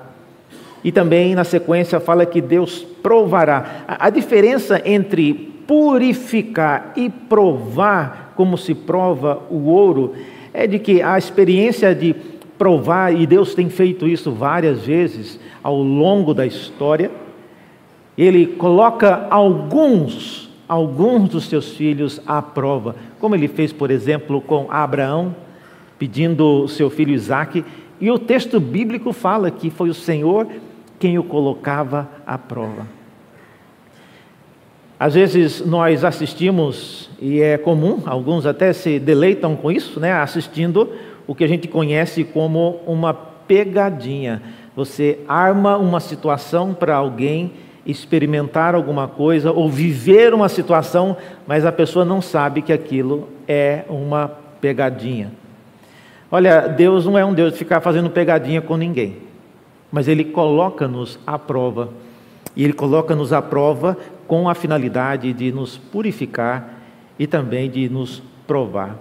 E 0.83 0.91
também 0.91 1.35
na 1.35 1.45
sequência 1.45 2.01
fala 2.01 2.25
que 2.25 2.41
Deus 2.41 2.83
provará. 3.01 3.83
A 3.87 4.09
diferença 4.09 4.81
entre 4.83 5.58
purificar 5.69 6.93
e 6.95 7.11
provar, 7.11 8.33
como 8.35 8.57
se 8.57 8.73
prova 8.73 9.43
o 9.51 9.65
ouro, 9.65 10.15
é 10.51 10.65
de 10.65 10.79
que 10.79 10.99
a 10.99 11.15
experiência 11.15 11.93
de 11.93 12.15
provar, 12.57 13.13
e 13.13 13.27
Deus 13.27 13.53
tem 13.53 13.69
feito 13.69 14.07
isso 14.07 14.31
várias 14.31 14.87
vezes 14.87 15.39
ao 15.61 15.77
longo 15.79 16.33
da 16.33 16.43
história, 16.43 17.11
ele 18.17 18.47
coloca 18.47 19.27
alguns, 19.29 20.49
alguns 20.67 21.29
dos 21.29 21.47
seus 21.47 21.75
filhos 21.75 22.19
à 22.25 22.41
prova, 22.41 22.95
como 23.19 23.35
ele 23.35 23.47
fez, 23.47 23.71
por 23.71 23.91
exemplo, 23.91 24.41
com 24.41 24.65
Abraão, 24.71 25.35
pedindo 25.99 26.67
seu 26.67 26.89
filho 26.89 27.13
Isaque, 27.13 27.63
e 28.01 28.09
o 28.09 28.17
texto 28.17 28.59
bíblico 28.59 29.13
fala 29.13 29.51
que 29.51 29.69
foi 29.69 29.91
o 29.91 29.93
Senhor 29.93 30.47
quem 30.97 31.19
o 31.19 31.23
colocava 31.23 32.09
à 32.25 32.39
prova. 32.39 32.98
Às 34.99 35.13
vezes 35.13 35.65
nós 35.65 36.03
assistimos, 36.03 37.09
e 37.21 37.39
é 37.39 37.57
comum, 37.57 38.03
alguns 38.05 38.45
até 38.45 38.73
se 38.73 38.99
deleitam 38.99 39.55
com 39.55 39.71
isso, 39.71 39.97
né, 39.97 40.11
assistindo 40.11 40.89
o 41.25 41.33
que 41.33 41.43
a 41.45 41.47
gente 41.47 41.69
conhece 41.69 42.25
como 42.25 42.81
uma 42.85 43.13
pegadinha. 43.13 44.41
Você 44.75 45.19
arma 45.25 45.77
uma 45.77 46.01
situação 46.01 46.73
para 46.73 46.95
alguém 46.95 47.53
experimentar 47.85 48.75
alguma 48.75 49.07
coisa 49.07 49.51
ou 49.51 49.69
viver 49.69 50.33
uma 50.33 50.49
situação, 50.49 51.15
mas 51.47 51.65
a 51.65 51.71
pessoa 51.71 52.03
não 52.03 52.21
sabe 52.21 52.61
que 52.61 52.73
aquilo 52.73 53.29
é 53.47 53.85
uma 53.89 54.27
pegadinha. 54.59 55.31
Olha, 56.29 56.67
Deus 56.67 57.05
não 57.05 57.17
é 57.17 57.23
um 57.23 57.33
Deus 57.33 57.53
de 57.53 57.57
ficar 57.57 57.79
fazendo 57.79 58.09
pegadinha 58.09 58.61
com 58.61 58.75
ninguém, 58.75 59.15
mas 59.91 60.07
Ele 60.07 60.25
coloca-nos 60.25 61.17
à 61.25 61.39
prova, 61.39 61.89
e 62.55 62.63
Ele 62.63 62.73
coloca-nos 62.73 63.33
à 63.33 63.41
prova 63.41 63.97
com 64.27 64.49
a 64.49 64.55
finalidade 64.55 65.33
de 65.33 65.51
nos 65.51 65.77
purificar 65.77 66.75
e 67.17 67.25
também 67.25 67.69
de 67.69 67.89
nos 67.89 68.21
provar. 68.47 68.97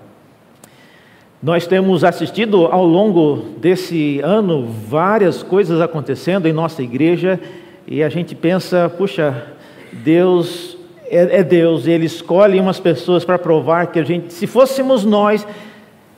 Nós 1.42 1.66
temos 1.66 2.02
assistido 2.02 2.66
ao 2.66 2.84
longo 2.84 3.36
desse 3.58 4.20
ano 4.20 4.66
várias 4.66 5.42
coisas 5.42 5.80
acontecendo 5.80 6.46
em 6.46 6.52
nossa 6.52 6.82
igreja 6.82 7.38
e 7.86 8.02
a 8.02 8.08
gente 8.08 8.34
pensa, 8.34 8.88
puxa, 8.88 9.46
Deus 9.92 10.76
é, 11.10 11.38
é 11.38 11.42
Deus, 11.42 11.86
Ele 11.86 12.06
escolhe 12.06 12.60
umas 12.60 12.78
pessoas 12.78 13.24
para 13.24 13.38
provar 13.38 13.86
que 13.88 13.98
a 13.98 14.04
gente, 14.04 14.32
se 14.32 14.46
fôssemos 14.46 15.04
nós, 15.04 15.46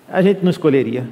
a 0.08 0.20
gente 0.20 0.42
não 0.42 0.50
escolheria. 0.50 1.06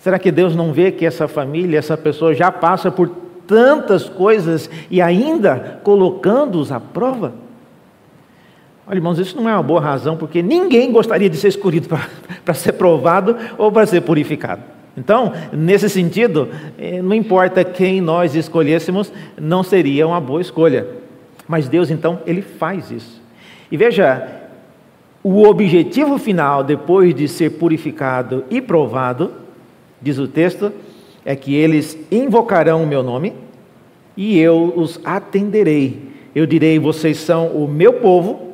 Será 0.00 0.18
que 0.18 0.32
Deus 0.32 0.56
não 0.56 0.72
vê 0.72 0.90
que 0.90 1.06
essa 1.06 1.28
família, 1.28 1.78
essa 1.78 1.96
pessoa 1.96 2.34
já 2.34 2.50
passa 2.50 2.90
por 2.90 3.08
tantas 3.46 4.08
coisas 4.08 4.70
e 4.90 5.00
ainda 5.00 5.80
colocando-os 5.82 6.70
à 6.72 6.80
prova? 6.80 7.34
Olha, 8.86 8.96
irmãos, 8.96 9.18
isso 9.18 9.36
não 9.36 9.48
é 9.48 9.54
uma 9.54 9.62
boa 9.62 9.80
razão, 9.80 10.16
porque 10.16 10.42
ninguém 10.42 10.90
gostaria 10.90 11.30
de 11.30 11.36
ser 11.36 11.48
escolhido 11.48 11.88
para 12.44 12.54
ser 12.54 12.72
provado 12.72 13.36
ou 13.56 13.70
para 13.70 13.86
ser 13.86 14.00
purificado. 14.00 14.62
Então, 14.96 15.32
nesse 15.52 15.88
sentido, 15.88 16.48
eh, 16.78 17.00
não 17.00 17.14
importa 17.14 17.64
quem 17.64 18.00
nós 18.00 18.34
escolhêssemos, 18.34 19.10
não 19.40 19.62
seria 19.62 20.06
uma 20.06 20.20
boa 20.20 20.40
escolha. 20.40 20.86
Mas 21.48 21.68
Deus, 21.68 21.90
então, 21.90 22.20
ele 22.26 22.42
faz 22.42 22.90
isso. 22.90 23.22
E 23.70 23.76
veja, 23.76 24.42
o 25.22 25.44
objetivo 25.44 26.18
final, 26.18 26.62
depois 26.62 27.14
de 27.14 27.28
ser 27.28 27.50
purificado 27.50 28.44
e 28.50 28.60
provado, 28.60 29.32
diz 30.00 30.18
o 30.18 30.28
texto, 30.28 30.72
é 31.24 31.36
que 31.36 31.54
eles 31.54 31.96
invocarão 32.10 32.82
o 32.82 32.86
meu 32.86 33.02
nome 33.02 33.32
e 34.16 34.38
eu 34.38 34.72
os 34.76 35.00
atenderei. 35.04 36.10
Eu 36.34 36.46
direi: 36.46 36.78
vocês 36.78 37.18
são 37.18 37.48
o 37.48 37.68
meu 37.68 37.94
povo, 37.94 38.52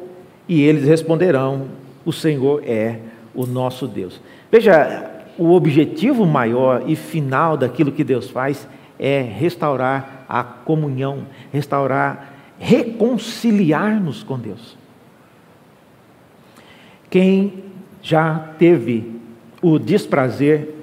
e 0.49 0.63
eles 0.63 0.85
responderão: 0.85 1.69
o 2.05 2.13
Senhor 2.13 2.63
é 2.65 2.99
o 3.35 3.47
nosso 3.47 3.87
Deus. 3.87 4.21
Veja, 4.51 5.11
o 5.39 5.53
objetivo 5.53 6.27
maior 6.27 6.83
e 6.87 6.97
final 6.97 7.57
daquilo 7.57 7.93
que 7.93 8.03
Deus 8.03 8.29
faz 8.29 8.67
é 8.99 9.21
restaurar 9.21 10.25
a 10.29 10.43
comunhão, 10.43 11.27
restaurar, 11.53 12.35
reconciliar-nos 12.59 14.23
com 14.25 14.39
Deus. 14.39 14.77
Quem 17.09 17.65
já 18.03 18.53
teve 18.59 19.13
o 19.63 19.79
desprazer 19.79 20.75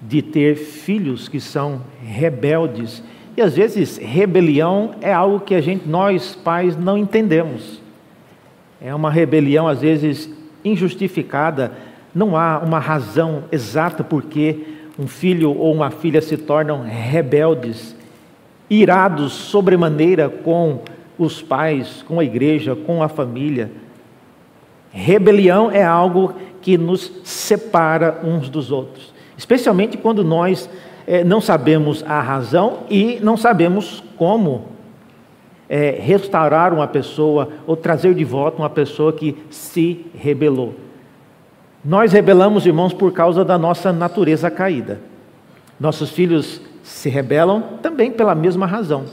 de 0.00 0.22
ter 0.22 0.56
filhos 0.56 1.28
que 1.28 1.40
são 1.40 1.82
rebeldes, 2.02 3.02
e 3.36 3.42
às 3.42 3.56
vezes 3.56 3.96
rebelião 3.98 4.94
é 5.00 5.12
algo 5.12 5.40
que 5.40 5.54
a 5.54 5.60
gente, 5.60 5.88
nós 5.88 6.34
pais, 6.34 6.76
não 6.76 6.98
entendemos. 6.98 7.80
É 8.80 8.94
uma 8.94 9.10
rebelião 9.10 9.68
às 9.68 9.80
vezes 9.80 10.30
injustificada 10.64 11.72
não 12.14 12.36
há 12.36 12.58
uma 12.58 12.78
razão 12.78 13.44
exata 13.52 14.02
por 14.02 14.24
que 14.24 14.76
um 14.98 15.06
filho 15.06 15.56
ou 15.56 15.72
uma 15.72 15.90
filha 15.90 16.20
se 16.20 16.36
tornam 16.36 16.82
rebeldes, 16.82 17.94
irados 18.68 19.32
sobremaneira 19.32 20.28
com 20.28 20.80
os 21.16 21.40
pais, 21.40 22.04
com 22.08 22.18
a 22.18 22.24
igreja, 22.24 22.74
com 22.74 23.02
a 23.02 23.08
família. 23.08 23.70
Rebelião 24.90 25.70
é 25.70 25.84
algo 25.84 26.34
que 26.60 26.76
nos 26.76 27.12
separa 27.22 28.20
uns 28.24 28.48
dos 28.48 28.72
outros, 28.72 29.14
especialmente 29.38 29.96
quando 29.96 30.24
nós 30.24 30.68
é, 31.06 31.22
não 31.22 31.40
sabemos 31.40 32.04
a 32.06 32.20
razão 32.20 32.80
e 32.90 33.20
não 33.22 33.36
sabemos 33.36 34.02
como 34.16 34.66
é, 35.68 35.90
restaurar 36.00 36.74
uma 36.74 36.88
pessoa 36.88 37.48
ou 37.66 37.76
trazer 37.76 38.14
de 38.14 38.24
volta 38.24 38.58
uma 38.58 38.68
pessoa 38.68 39.12
que 39.12 39.38
se 39.48 40.04
rebelou. 40.14 40.74
Nós 41.84 42.12
rebelamos, 42.12 42.66
irmãos, 42.66 42.92
por 42.92 43.12
causa 43.12 43.44
da 43.44 43.56
nossa 43.56 43.92
natureza 43.92 44.50
caída. 44.50 45.00
Nossos 45.78 46.10
filhos 46.10 46.60
se 46.82 47.08
rebelam 47.08 47.62
também 47.80 48.10
pela 48.10 48.34
mesma 48.34 48.66
razão. 48.66 49.04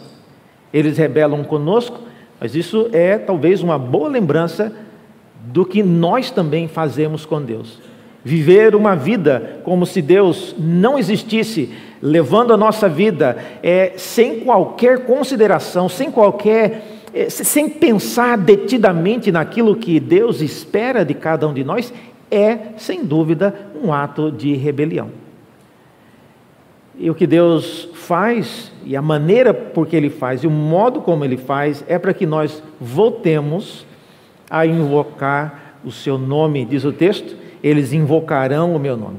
Eles 0.74 0.98
rebelam 0.98 1.44
conosco, 1.44 2.00
mas 2.40 2.56
isso 2.56 2.90
é 2.92 3.18
talvez 3.18 3.62
uma 3.62 3.78
boa 3.78 4.10
lembrança 4.10 4.74
do 5.46 5.64
que 5.64 5.84
nós 5.84 6.32
também 6.32 6.68
fazemos 6.68 7.26
com 7.26 7.42
Deus. 7.42 7.80
Viver 8.28 8.76
uma 8.76 8.96
vida 8.96 9.60
como 9.64 9.86
se 9.86 10.02
Deus 10.02 10.56
não 10.58 10.98
existisse, 10.98 11.72
levando 12.02 12.52
a 12.52 12.58
nossa 12.58 12.90
vida 12.90 13.38
é, 13.62 13.94
sem 13.98 14.40
qualquer 14.40 15.06
consideração, 15.06 15.88
sem 15.88 16.10
qualquer 16.10 16.96
é, 17.14 17.30
sem 17.30 17.70
pensar 17.70 18.36
detidamente 18.36 19.32
naquilo 19.32 19.76
que 19.76 20.00
Deus 20.02 20.42
espera 20.42 21.06
de 21.06 21.14
cada 21.14 21.48
um 21.48 21.54
de 21.54 21.64
nós, 21.64 21.94
é, 22.30 22.58
sem 22.78 23.06
dúvida, 23.06 23.56
um 23.82 23.94
ato 23.94 24.30
de 24.30 24.54
rebelião. 24.56 25.10
E 26.98 27.10
o 27.10 27.16
que 27.16 27.28
Deus 27.28 27.88
faz, 27.94 28.72
e 28.84 28.96
a 28.96 29.02
maneira 29.02 29.54
por 29.54 29.86
que 29.88 29.96
Ele 29.96 30.10
faz, 30.10 30.44
e 30.44 30.48
o 30.48 30.52
modo 30.52 31.00
como 31.00 31.24
Ele 31.24 31.38
faz, 31.38 31.86
é 31.88 32.00
para 32.00 32.14
que 32.14 32.26
nós 32.26 32.62
voltemos 32.82 33.86
a 34.50 34.66
invocar 34.66 35.80
o 35.86 35.92
Seu 35.92 36.18
nome, 36.18 36.66
diz 36.66 36.84
o 36.84 36.92
texto, 36.92 37.44
eles 37.65 37.93
invocarão 37.93 38.75
o 38.75 38.80
meu 38.80 38.95
nome. 38.95 39.17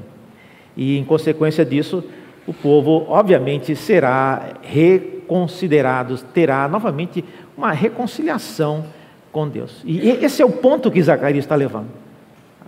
E 0.77 0.97
em 0.97 1.05
consequência 1.05 1.65
disso, 1.65 2.05
o 2.47 2.55
povo, 2.55 3.05
obviamente, 3.09 3.75
será 3.75 4.51
reconsiderado, 4.63 6.17
terá 6.33 6.69
novamente 6.69 7.25
uma 7.59 7.73
reconciliação 7.73 8.85
com 9.33 9.49
Deus. 9.49 9.83
E 9.85 10.11
esse 10.11 10.41
é 10.41 10.45
o 10.45 10.53
ponto 10.53 10.93
que 10.93 11.03
Zacarias 11.03 11.45
está 11.45 11.57
levando. 11.57 11.89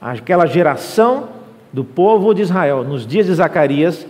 Aquela 0.00 0.46
geração 0.46 1.28
do 1.72 1.84
povo 1.84 2.34
de 2.34 2.42
Israel, 2.42 2.82
nos 2.82 3.06
dias 3.06 3.26
de 3.26 3.34
Zacarias, 3.34 4.04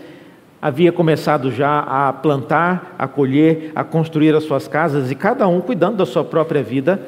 havia 0.62 0.90
começado 0.90 1.52
já 1.52 1.80
a 1.80 2.14
plantar, 2.14 2.94
a 2.98 3.06
colher, 3.06 3.72
a 3.74 3.84
construir 3.84 4.34
as 4.34 4.44
suas 4.44 4.66
casas 4.66 5.10
e 5.10 5.14
cada 5.14 5.46
um 5.46 5.60
cuidando 5.60 5.98
da 5.98 6.06
sua 6.06 6.24
própria 6.24 6.62
vida, 6.62 6.98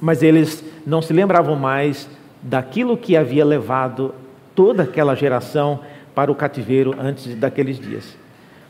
mas 0.00 0.22
eles 0.22 0.64
não 0.86 1.02
se 1.02 1.12
lembravam 1.12 1.56
mais 1.56 2.08
daquilo 2.46 2.96
que 2.96 3.16
havia 3.16 3.44
levado 3.44 4.14
toda 4.54 4.84
aquela 4.84 5.14
geração 5.14 5.80
para 6.14 6.30
o 6.30 6.34
cativeiro 6.34 6.94
antes 6.98 7.34
daqueles 7.34 7.78
dias. 7.78 8.16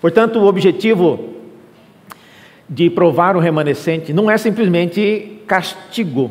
Portanto, 0.00 0.38
o 0.38 0.46
objetivo 0.46 1.34
de 2.68 2.90
provar 2.90 3.36
o 3.36 3.40
remanescente 3.40 4.12
não 4.12 4.30
é 4.30 4.36
simplesmente 4.36 5.42
castigo, 5.46 6.30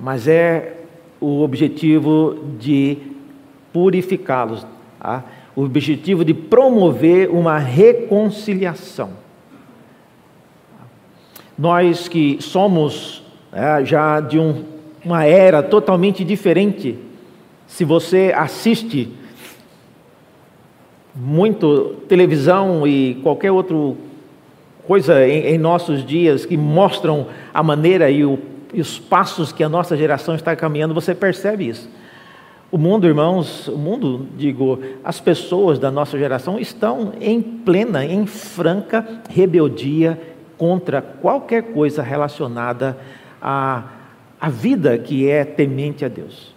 mas 0.00 0.26
é 0.26 0.80
o 1.20 1.42
objetivo 1.42 2.36
de 2.58 2.98
purificá-los, 3.72 4.66
tá? 4.98 5.22
o 5.54 5.62
objetivo 5.62 6.24
de 6.24 6.34
promover 6.34 7.30
uma 7.30 7.58
reconciliação. 7.58 9.10
Nós 11.56 12.08
que 12.08 12.38
somos 12.40 13.22
é, 13.52 13.84
já 13.84 14.18
de 14.18 14.36
um, 14.36 14.73
uma 15.04 15.24
era 15.24 15.62
totalmente 15.62 16.24
diferente, 16.24 16.98
se 17.66 17.84
você 17.84 18.32
assiste 18.34 19.12
muito 21.14 21.96
televisão 22.08 22.86
e 22.86 23.20
qualquer 23.22 23.50
outra 23.50 23.76
coisa 24.86 25.26
em, 25.26 25.54
em, 25.54 25.58
nossos 25.58 26.04
dias 26.04 26.44
que 26.44 26.56
mostram 26.56 27.28
a 27.52 27.62
maneira 27.62 28.10
e, 28.10 28.24
o, 28.24 28.38
e 28.72 28.80
os 28.80 28.98
passos 28.98 29.52
que 29.52 29.62
a 29.62 29.68
nossa 29.68 29.96
geração 29.96 30.34
está 30.34 30.56
caminhando, 30.56 30.94
você 30.94 31.14
percebe 31.14 31.68
isso. 31.68 31.88
O 32.70 32.78
mundo, 32.78 33.06
irmãos, 33.06 33.68
o 33.68 33.78
mundo, 33.78 34.26
digo, 34.36 34.80
as 35.04 35.20
pessoas 35.20 35.78
da 35.78 35.92
nossa 35.92 36.18
geração 36.18 36.58
estão 36.58 37.12
em 37.20 37.40
plena, 37.40 38.04
em 38.04 38.26
franca 38.26 39.06
rebeldia 39.30 40.20
contra 40.58 41.00
qualquer 41.00 41.62
coisa 41.72 42.02
relacionada 42.02 42.98
à, 43.40 43.84
à 44.40 44.48
vida 44.48 44.98
que 44.98 45.28
é 45.28 45.44
temente 45.44 46.04
a 46.04 46.08
Deus. 46.08 46.54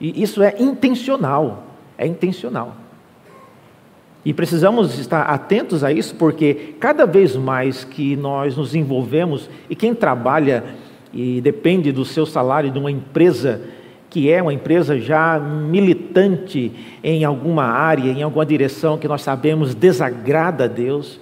E 0.00 0.22
isso 0.22 0.42
é 0.42 0.54
intencional, 0.58 1.64
é 1.96 2.06
intencional. 2.06 2.76
E 4.24 4.32
precisamos 4.32 4.98
estar 4.98 5.22
atentos 5.22 5.84
a 5.84 5.92
isso, 5.92 6.14
porque 6.14 6.74
cada 6.80 7.04
vez 7.04 7.36
mais 7.36 7.84
que 7.84 8.16
nós 8.16 8.56
nos 8.56 8.74
envolvemos, 8.74 9.50
e 9.68 9.76
quem 9.76 9.94
trabalha 9.94 10.64
e 11.12 11.40
depende 11.40 11.92
do 11.92 12.04
seu 12.04 12.24
salário 12.26 12.70
de 12.70 12.78
uma 12.78 12.90
empresa, 12.90 13.60
que 14.08 14.30
é 14.30 14.42
uma 14.42 14.52
empresa 14.52 14.98
já 14.98 15.38
militante 15.38 16.72
em 17.02 17.24
alguma 17.24 17.64
área, 17.64 18.10
em 18.10 18.22
alguma 18.22 18.46
direção 18.46 18.98
que 18.98 19.06
nós 19.06 19.22
sabemos 19.22 19.74
desagrada 19.74 20.64
a 20.64 20.68
Deus, 20.68 21.20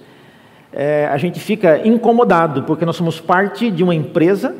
é, 0.71 1.07
a 1.11 1.17
gente 1.17 1.39
fica 1.39 1.85
incomodado, 1.85 2.63
porque 2.63 2.85
nós 2.85 2.95
somos 2.95 3.19
parte 3.19 3.69
de 3.69 3.83
uma 3.83 3.93
empresa 3.93 4.55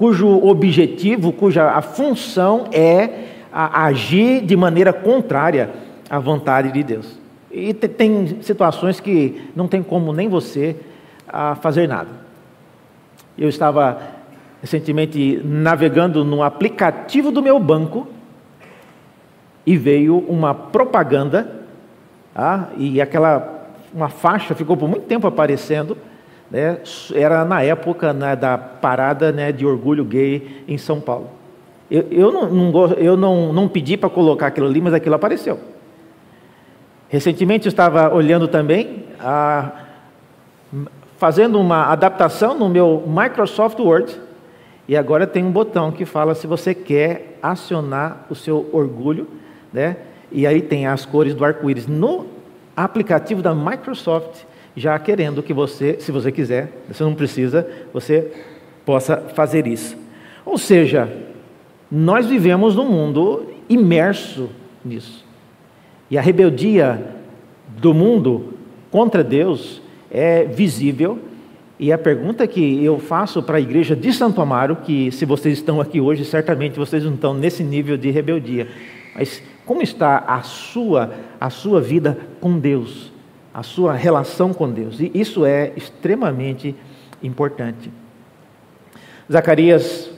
cujo 0.00 0.26
objetivo, 0.46 1.30
cuja 1.30 1.72
a 1.72 1.82
função 1.82 2.68
é 2.72 3.26
a 3.52 3.84
agir 3.84 4.40
de 4.40 4.56
maneira 4.56 4.94
contrária 4.94 5.68
à 6.08 6.18
vontade 6.18 6.72
de 6.72 6.82
Deus. 6.82 7.18
E 7.52 7.74
tem 7.74 8.38
situações 8.40 8.98
que 8.98 9.50
não 9.54 9.68
tem 9.68 9.82
como 9.82 10.10
nem 10.14 10.26
você 10.26 10.74
a 11.28 11.54
fazer 11.54 11.86
nada. 11.86 12.08
Eu 13.36 13.50
estava 13.50 14.00
recentemente 14.62 15.38
navegando 15.44 16.24
no 16.24 16.42
aplicativo 16.42 17.30
do 17.30 17.42
meu 17.42 17.60
banco 17.60 18.08
e 19.66 19.76
veio 19.76 20.16
uma 20.16 20.54
propaganda, 20.54 21.60
ah, 22.34 22.68
e 22.78 23.02
aquela 23.02 23.66
uma 23.92 24.08
faixa 24.08 24.54
ficou 24.54 24.78
por 24.78 24.88
muito 24.88 25.04
tempo 25.04 25.26
aparecendo, 25.26 25.94
né, 26.50 26.78
era 27.14 27.44
na 27.44 27.62
época 27.62 28.12
né, 28.12 28.34
da 28.34 28.58
parada 28.58 29.30
né, 29.30 29.52
de 29.52 29.64
orgulho 29.64 30.04
gay 30.04 30.64
em 30.66 30.76
São 30.76 31.00
Paulo. 31.00 31.28
Eu, 31.90 32.06
eu, 32.10 32.32
não, 32.32 32.50
não, 32.50 32.86
eu 32.94 33.16
não, 33.16 33.52
não 33.52 33.68
pedi 33.68 33.96
para 33.96 34.08
colocar 34.08 34.48
aquilo 34.48 34.66
ali, 34.66 34.80
mas 34.80 34.94
aquilo 34.94 35.14
apareceu. 35.14 35.58
Recentemente 37.08 37.66
eu 37.66 37.70
estava 37.70 38.14
olhando 38.14 38.46
também, 38.46 39.04
a, 39.18 39.72
fazendo 41.18 41.58
uma 41.58 41.86
adaptação 41.86 42.56
no 42.56 42.68
meu 42.68 43.02
Microsoft 43.06 43.78
Word, 43.80 44.16
e 44.86 44.96
agora 44.96 45.26
tem 45.26 45.44
um 45.44 45.50
botão 45.50 45.90
que 45.92 46.04
fala 46.04 46.34
se 46.34 46.46
você 46.46 46.74
quer 46.74 47.38
acionar 47.42 48.26
o 48.30 48.34
seu 48.34 48.68
orgulho, 48.72 49.28
né? 49.72 49.96
E 50.32 50.46
aí 50.46 50.62
tem 50.62 50.86
as 50.86 51.04
cores 51.04 51.34
do 51.34 51.44
arco-íris 51.44 51.86
no 51.86 52.26
aplicativo 52.76 53.42
da 53.42 53.54
Microsoft, 53.54 54.42
já 54.76 54.98
querendo 54.98 55.42
que 55.42 55.52
você, 55.52 55.96
se 55.98 56.12
você 56.12 56.30
quiser, 56.30 56.70
você 56.88 57.02
não 57.02 57.14
precisa, 57.14 57.66
você 57.92 58.30
possa 58.84 59.16
fazer 59.34 59.66
isso. 59.66 59.96
Ou 60.44 60.56
seja, 60.56 61.08
nós 61.90 62.26
vivemos 62.26 62.76
num 62.76 62.88
mundo 62.88 63.46
imerso 63.68 64.50
nisso. 64.84 65.24
E 66.10 66.18
a 66.18 66.20
rebeldia 66.20 67.04
do 67.78 67.94
mundo 67.94 68.54
contra 68.90 69.22
Deus 69.22 69.80
é 70.10 70.44
visível. 70.44 71.18
E 71.78 71.92
a 71.92 71.98
pergunta 71.98 72.46
que 72.46 72.84
eu 72.84 72.98
faço 72.98 73.42
para 73.42 73.56
a 73.56 73.60
igreja 73.60 73.96
de 73.96 74.12
Santo 74.12 74.40
Amaro, 74.40 74.76
que 74.76 75.10
se 75.12 75.24
vocês 75.24 75.58
estão 75.58 75.80
aqui 75.80 76.00
hoje, 76.00 76.24
certamente 76.24 76.78
vocês 76.78 77.04
não 77.04 77.14
estão 77.14 77.32
nesse 77.32 77.62
nível 77.62 77.96
de 77.96 78.10
rebeldia. 78.10 78.68
Mas 79.14 79.42
como 79.64 79.82
está 79.82 80.18
a 80.26 80.42
sua, 80.42 81.12
a 81.40 81.48
sua 81.48 81.80
vida 81.80 82.18
com 82.40 82.58
Deus? 82.58 83.09
A 83.52 83.62
sua 83.62 83.94
relação 83.94 84.52
com 84.52 84.70
Deus? 84.70 85.00
E 85.00 85.10
isso 85.14 85.44
é 85.44 85.72
extremamente 85.76 86.74
importante. 87.22 87.90
Zacarias 89.30 90.10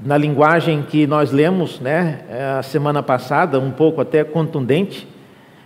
na 0.00 0.16
linguagem 0.18 0.82
que 0.82 1.06
nós 1.06 1.32
lemos, 1.32 1.80
né, 1.80 2.24
a 2.58 2.62
semana 2.62 3.02
passada, 3.02 3.58
um 3.58 3.70
pouco 3.70 4.00
até 4.00 4.22
contundente. 4.22 5.08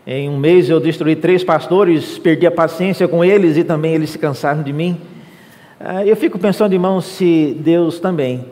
Em 0.06 0.28
um 0.28 0.38
mês 0.38 0.70
eu 0.70 0.80
destruí 0.80 1.16
três 1.16 1.42
pastores, 1.42 2.18
perdi 2.18 2.46
a 2.46 2.50
paciência 2.50 3.06
com 3.08 3.24
eles 3.24 3.56
e 3.56 3.64
também 3.64 3.94
eles 3.94 4.10
se 4.10 4.18
cansaram 4.18 4.62
de 4.62 4.72
mim. 4.72 5.00
Ah, 5.78 6.04
eu 6.04 6.16
fico 6.16 6.38
pensando, 6.38 6.72
irmãos, 6.72 7.04
se 7.04 7.56
Deus 7.60 7.98
também 7.98 8.44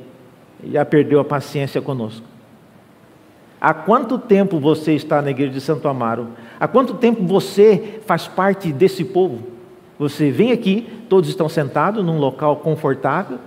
já 0.72 0.84
perdeu 0.84 1.20
a 1.20 1.24
paciência 1.24 1.80
conosco. 1.80 2.26
Há 3.60 3.74
quanto 3.74 4.18
tempo 4.18 4.60
você 4.60 4.92
está 4.92 5.20
na 5.20 5.30
igreja 5.30 5.52
de 5.52 5.60
Santo 5.60 5.88
Amaro? 5.88 6.28
Há 6.60 6.68
quanto 6.68 6.94
tempo 6.94 7.24
você 7.24 8.00
faz 8.06 8.28
parte 8.28 8.72
desse 8.72 9.04
povo? 9.04 9.40
Você 9.98 10.30
vem 10.30 10.52
aqui, 10.52 10.86
todos 11.08 11.28
estão 11.28 11.48
sentados 11.48 12.04
num 12.04 12.18
local 12.18 12.56
confortável, 12.56 13.38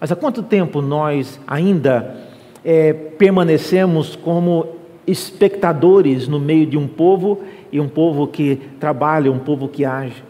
mas 0.00 0.12
há 0.12 0.16
quanto 0.16 0.42
tempo 0.42 0.80
nós 0.80 1.40
ainda 1.46 2.16
é, 2.64 2.92
permanecemos 2.92 4.14
como 4.14 4.66
espectadores 5.06 6.28
no 6.28 6.38
meio 6.38 6.66
de 6.66 6.76
um 6.76 6.86
povo 6.86 7.40
e 7.72 7.80
um 7.80 7.88
povo 7.88 8.28
que 8.28 8.56
trabalha, 8.78 9.32
um 9.32 9.40
povo 9.40 9.66
que 9.66 9.84
age? 9.84 10.22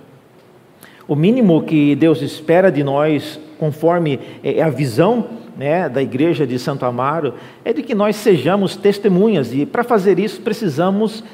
O 1.07 1.15
mínimo 1.15 1.63
que 1.63 1.95
Deus 1.95 2.23
espera 2.23 2.73
de 2.73 2.83
nós, 2.83 3.39
conforme 3.59 4.19
é, 4.43 4.63
a 4.63 4.69
visão 4.69 5.27
né, 5.57 5.89
da 5.89 6.03
igreja 6.03 6.47
de 6.47 6.59
Santo 6.59 6.85
Amaro, 6.85 7.35
é 7.65 7.73
de 7.73 7.83
que 7.83 7.95
nós 7.95 8.17
sejamos 8.17 8.77
testemunhas, 8.77 9.53
e 9.53 9.65
para 9.65 9.83
fazer 9.83 10.19
isso 10.19 10.41
precisamos 10.41 11.25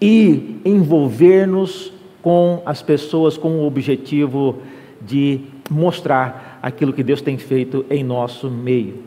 ir 0.00 0.60
envolver-nos 0.64 1.92
com 2.20 2.62
as 2.64 2.82
pessoas 2.82 3.36
com 3.36 3.60
o 3.60 3.66
objetivo 3.66 4.58
de 5.00 5.40
mostrar 5.70 6.58
aquilo 6.62 6.92
que 6.92 7.02
Deus 7.02 7.20
tem 7.20 7.36
feito 7.36 7.84
em 7.90 8.02
nosso 8.02 8.50
meio. 8.50 9.02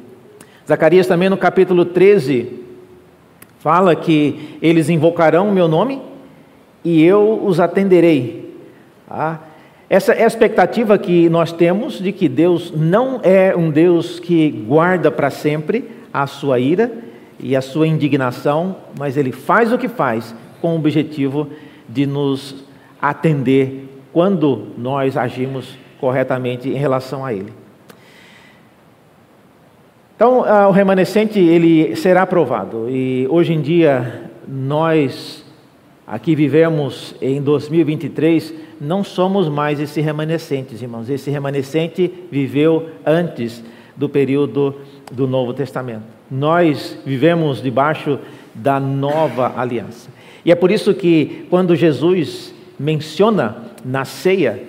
Zacarias 0.67 1.07
também 1.07 1.29
no 1.29 1.37
capítulo 1.37 1.85
13 1.85 2.59
fala 3.59 3.95
que 3.95 4.57
eles 4.61 4.89
invocarão 4.89 5.49
o 5.49 5.51
meu 5.51 5.67
nome 5.67 6.01
e 6.83 7.03
eu 7.03 7.41
os 7.43 7.59
atenderei. 7.59 8.55
Ah, 9.09 9.39
essa 9.89 10.13
é 10.13 10.23
a 10.23 10.27
expectativa 10.27 10.97
que 10.97 11.29
nós 11.29 11.51
temos 11.51 11.99
de 11.99 12.11
que 12.11 12.27
Deus 12.27 12.71
não 12.71 13.21
é 13.23 13.55
um 13.55 13.69
Deus 13.69 14.19
que 14.19 14.49
guarda 14.49 15.09
para 15.09 15.29
sempre 15.29 15.89
a 16.13 16.27
sua 16.27 16.59
ira 16.59 16.91
e 17.39 17.55
a 17.55 17.61
sua 17.61 17.87
indignação, 17.87 18.75
mas 18.97 19.15
Ele 19.15 19.31
faz 19.31 19.71
o 19.71 19.77
que 19.77 19.87
faz 19.87 20.35
com 20.61 20.73
o 20.73 20.75
objetivo 20.75 21.47
de 21.87 22.05
nos 22.05 22.65
atender 23.01 23.87
quando 24.11 24.69
nós 24.77 25.15
agimos 25.15 25.77
corretamente 25.99 26.67
em 26.67 26.75
relação 26.75 27.23
a 27.23 27.33
ele. 27.33 27.53
Então, 30.15 30.39
o 30.39 30.71
remanescente 30.71 31.39
ele 31.39 31.95
será 31.95 32.23
aprovado 32.23 32.89
e 32.89 33.27
hoje 33.29 33.53
em 33.53 33.61
dia 33.61 34.31
nós 34.47 35.45
aqui 36.05 36.33
vivemos 36.33 37.13
em 37.21 37.39
2023, 37.41 38.53
não 38.79 39.03
somos 39.03 39.49
mais 39.49 39.79
esse 39.79 40.01
remanescentes, 40.01 40.81
irmãos. 40.81 41.09
Esse 41.09 41.29
remanescente 41.29 42.11
viveu 42.31 42.89
antes 43.05 43.63
do 43.95 44.07
período 44.07 44.75
do 45.11 45.27
Novo 45.27 45.53
Testamento. 45.53 46.03
Nós 46.29 46.97
vivemos 47.05 47.61
debaixo 47.61 48.19
da 48.53 48.79
nova 48.79 49.53
aliança. 49.59 50.09
E 50.45 50.51
é 50.51 50.55
por 50.55 50.71
isso 50.71 50.93
que 50.93 51.45
quando 51.49 51.75
Jesus 51.75 52.53
menciona 52.79 53.57
na 53.83 54.05
ceia, 54.05 54.61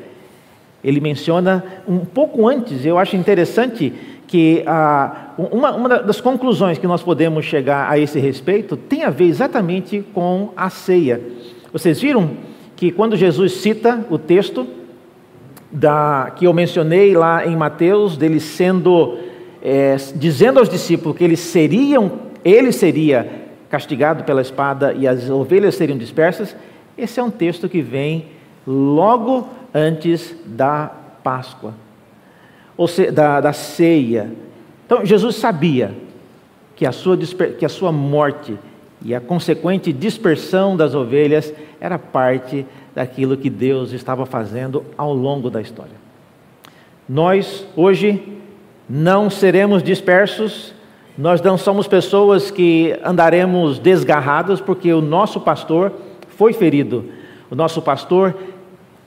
ele 0.83 1.01
menciona 1.01 1.65
um 1.87 1.99
pouco 1.99 2.49
antes, 2.49 2.85
eu 2.85 2.99
acho 2.99 3.17
interessante 3.17 3.93
que 4.27 4.63
ah, 4.67 5.33
uma, 5.39 5.73
uma 5.73 5.89
das 5.89 6.21
conclusões 6.21 6.79
que 6.79 6.87
nós 6.87 7.03
podemos 7.03 7.45
chegar 7.45 7.91
a 7.91 7.99
esse 7.99 8.21
respeito 8.21 8.77
tem 8.77 9.03
a 9.03 9.11
ver 9.11 9.25
exatamente 9.25 10.05
com 10.13 10.53
a 10.57 10.69
ceia. 10.71 11.21
Vocês 11.73 12.01
viram 12.01 12.31
que 12.79 12.93
quando 12.93 13.17
Jesus 13.17 13.55
cita 13.55 14.07
o 14.09 14.17
texto 14.17 14.65
da, 15.71 16.33
que 16.37 16.45
eu 16.45 16.55
mencionei 16.55 17.13
lá 17.13 17.45
em 17.45 17.57
Mateus, 17.57 18.17
dele 18.17 18.39
sendo, 18.39 19.19
é, 19.61 19.97
dizendo 20.15 20.61
aos 20.61 20.69
discípulos 20.69 21.19
que 21.19 21.25
eles 21.25 21.41
seriam, 21.41 22.21
ele 22.45 22.71
seria 22.71 23.49
castigado 23.69 24.23
pela 24.23 24.41
espada 24.41 24.93
e 24.93 25.09
as 25.09 25.29
ovelhas 25.29 25.75
seriam 25.75 25.99
dispersas, 25.99 26.55
esse 26.97 27.19
é 27.19 27.23
um 27.23 27.33
texto 27.33 27.69
que 27.69 27.83
vem 27.83 28.27
logo 28.65 29.49
antes 29.75 30.37
da 30.47 30.87
Páscoa 31.25 31.75
ou 32.77 32.87
se, 32.87 33.11
da, 33.11 33.41
da 33.41 33.53
ceia. 33.53 34.31
Então, 34.87 35.05
Jesus 35.05 35.35
sabia 35.35 35.97
que 36.77 36.87
a, 36.87 36.93
sua, 36.93 37.19
que 37.59 37.67
a 37.67 37.69
sua 37.69 37.91
morte 37.91 38.57
e 39.05 39.15
a 39.15 39.21
consequente 39.21 39.93
dispersão 39.93 40.77
das 40.77 40.95
ovelhas 40.95 41.53
era 41.81 41.99
parte 41.99 42.67
daquilo 42.95 43.37
que 43.37 43.49
Deus 43.49 43.93
estava 43.93 44.27
fazendo 44.27 44.85
ao 44.97 45.15
longo 45.15 45.49
da 45.49 45.61
história. 45.61 45.97
Nós, 47.09 47.67
hoje, 47.77 48.23
não 48.89 49.31
seremos 49.31 49.83
dispersos, 49.83 50.75
nós 51.17 51.41
não 51.41 51.57
somos 51.57 51.87
pessoas 51.87 52.51
que 52.51 52.99
andaremos 53.05 53.79
desgarrados, 53.79 54.61
porque 54.61 54.93
o 54.93 55.01
nosso 55.01 55.41
pastor 55.41 55.93
foi 56.29 56.53
ferido, 56.53 57.05
o 57.51 57.55
nosso 57.55 57.81
pastor 57.81 58.35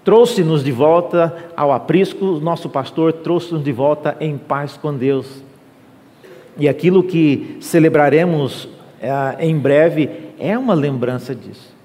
trouxe-nos 0.03 0.63
de 0.63 0.71
volta 0.71 1.51
ao 1.55 1.71
aprisco, 1.71 2.25
o 2.25 2.39
nosso 2.39 2.69
pastor 2.69 3.13
trouxe-nos 3.13 3.63
de 3.63 3.71
volta 3.71 4.17
em 4.19 4.37
paz 4.37 4.77
com 4.77 4.95
Deus. 4.95 5.43
E 6.57 6.67
aquilo 6.67 7.03
que 7.03 7.57
celebraremos 7.61 8.67
em 9.39 9.57
breve 9.57 10.09
é 10.39 10.57
uma 10.57 10.73
lembrança 10.73 11.33
disso. 11.33 11.75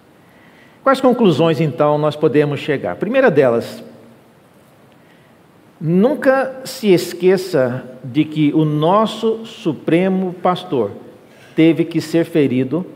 Quais 0.83 1.01
conclusões 1.01 1.61
então 1.61 1.99
nós 1.99 2.15
podemos 2.15 2.61
chegar? 2.61 2.97
Primeira 2.97 3.31
delas, 3.31 3.83
nunca 5.81 6.61
se 6.65 6.93
esqueça 6.93 7.85
de 8.05 8.25
que 8.25 8.53
o 8.55 8.65
nosso 8.65 9.45
supremo 9.45 10.33
pastor 10.35 10.93
teve 11.57 11.85
que 11.85 12.01
ser 12.01 12.25
ferido 12.25 12.87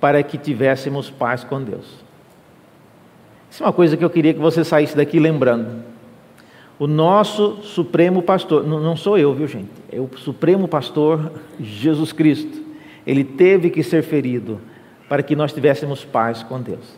para 0.00 0.22
que 0.22 0.38
tivéssemos 0.38 1.10
paz 1.10 1.44
com 1.44 1.62
Deus. 1.62 1.86
Isso 3.50 3.62
é 3.62 3.66
uma 3.66 3.72
coisa 3.72 3.96
que 3.96 4.04
eu 4.04 4.10
queria 4.10 4.32
que 4.32 4.40
você 4.40 4.64
saísse 4.64 4.96
daqui 4.96 5.18
lembrando. 5.18 5.82
O 6.78 6.86
nosso 6.86 7.56
Supremo 7.62 8.22
Pastor, 8.22 8.64
não 8.64 8.96
sou 8.96 9.18
eu, 9.18 9.34
viu 9.34 9.48
gente? 9.48 9.70
É 9.90 9.98
o 9.98 10.08
Supremo 10.16 10.68
Pastor 10.68 11.32
Jesus 11.60 12.12
Cristo. 12.12 12.67
Ele 13.08 13.24
teve 13.24 13.70
que 13.70 13.82
ser 13.82 14.02
ferido 14.02 14.60
para 15.08 15.22
que 15.22 15.34
nós 15.34 15.50
tivéssemos 15.50 16.04
paz 16.04 16.42
com 16.42 16.60
Deus. 16.60 16.94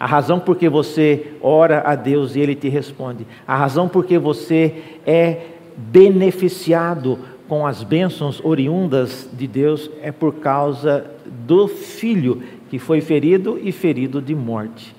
A 0.00 0.06
razão 0.06 0.40
por 0.40 0.56
que 0.56 0.70
você 0.70 1.34
ora 1.42 1.82
a 1.84 1.94
Deus 1.94 2.34
e 2.34 2.40
Ele 2.40 2.54
te 2.54 2.70
responde. 2.70 3.26
A 3.46 3.54
razão 3.54 3.90
por 3.90 4.06
que 4.06 4.18
você 4.18 4.74
é 5.06 5.42
beneficiado 5.76 7.18
com 7.46 7.66
as 7.66 7.82
bênçãos 7.82 8.42
oriundas 8.42 9.28
de 9.30 9.46
Deus 9.46 9.90
é 10.00 10.10
por 10.10 10.36
causa 10.36 11.04
do 11.46 11.68
Filho 11.68 12.42
que 12.70 12.78
foi 12.78 13.02
ferido 13.02 13.60
e 13.62 13.70
ferido 13.70 14.22
de 14.22 14.34
morte. 14.34 14.96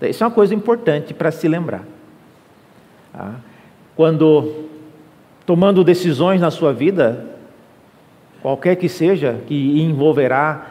Isso 0.00 0.22
é 0.22 0.26
uma 0.28 0.32
coisa 0.32 0.54
importante 0.54 1.12
para 1.12 1.32
se 1.32 1.48
lembrar. 1.48 1.84
Tá? 3.12 3.34
Quando 3.96 4.68
tomando 5.44 5.82
decisões 5.82 6.40
na 6.40 6.52
sua 6.52 6.72
vida, 6.72 7.31
qualquer 8.42 8.76
que 8.76 8.88
seja, 8.88 9.38
que 9.46 9.80
envolverá 9.80 10.66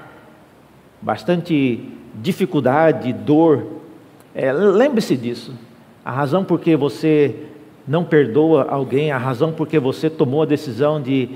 bastante 1.01 1.89
dificuldade, 2.13 3.11
dor, 3.13 3.65
é, 4.35 4.51
lembre-se 4.51 5.17
disso. 5.17 5.53
A 6.05 6.11
razão 6.11 6.43
por 6.43 6.59
que 6.59 6.75
você 6.75 7.35
não 7.87 8.03
perdoa 8.03 8.67
alguém, 8.69 9.11
a 9.11 9.17
razão 9.17 9.51
por 9.51 9.67
que 9.67 9.79
você 9.79 10.09
tomou 10.09 10.43
a 10.43 10.45
decisão 10.45 11.01
de 11.01 11.29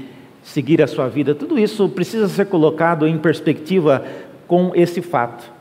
seguir 0.43 0.81
a 0.81 0.87
sua 0.87 1.07
vida, 1.07 1.33
tudo 1.33 1.57
isso 1.57 1.89
precisa 1.89 2.27
ser 2.27 2.45
colocado 2.45 3.07
em 3.07 3.17
perspectiva 3.17 4.05
com 4.45 4.71
esse 4.75 5.01
fato 5.01 5.55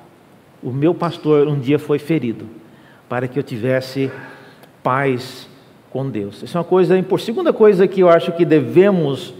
o 0.65 0.73
meu 0.73 0.95
pastor 0.95 1.47
um 1.47 1.61
dia 1.61 1.79
foi 1.79 1.99
ferido 1.99 2.47
para 3.07 3.29
que 3.29 3.39
eu 3.39 3.43
tivesse 3.43 4.11
paz 4.83 5.47
com 5.91 6.09
Deus. 6.09 6.43
Isso 6.43 6.57
é 6.57 6.61
uma 6.61 6.65
coisa 6.65 6.97
importante. 6.97 7.27
Segunda 7.27 7.53
coisa 7.53 7.87
que 7.87 8.01
eu 8.01 8.09
acho 8.09 8.33
que 8.33 8.47
devemos 8.47 9.35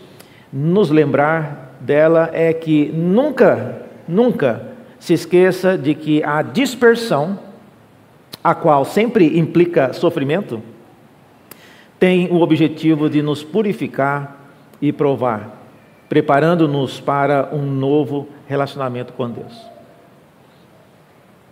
nos 0.57 0.89
lembrar 0.89 1.77
dela 1.81 2.31
é 2.33 2.53
que 2.53 2.93
nunca, 2.95 3.83
nunca 4.07 4.69
se 5.01 5.13
esqueça 5.13 5.77
de 5.77 5.97
que 5.97 6.23
a 6.23 6.43
dispersão, 6.43 7.37
a 8.43 8.55
qual 8.55 8.85
sempre 8.85 9.37
implica 9.37 9.93
sofrimento, 9.93 10.63
tem 11.99 12.31
o 12.31 12.41
objetivo 12.41 13.11
de 13.11 13.21
nos 13.21 13.43
purificar 13.43 14.47
e 14.81 14.93
provar, 14.93 15.61
preparando-nos 16.09 17.01
para 17.01 17.49
um 17.53 17.63
novo 17.63 18.29
relacionamento 18.47 19.13
com 19.13 19.29
Deus. 19.29 19.61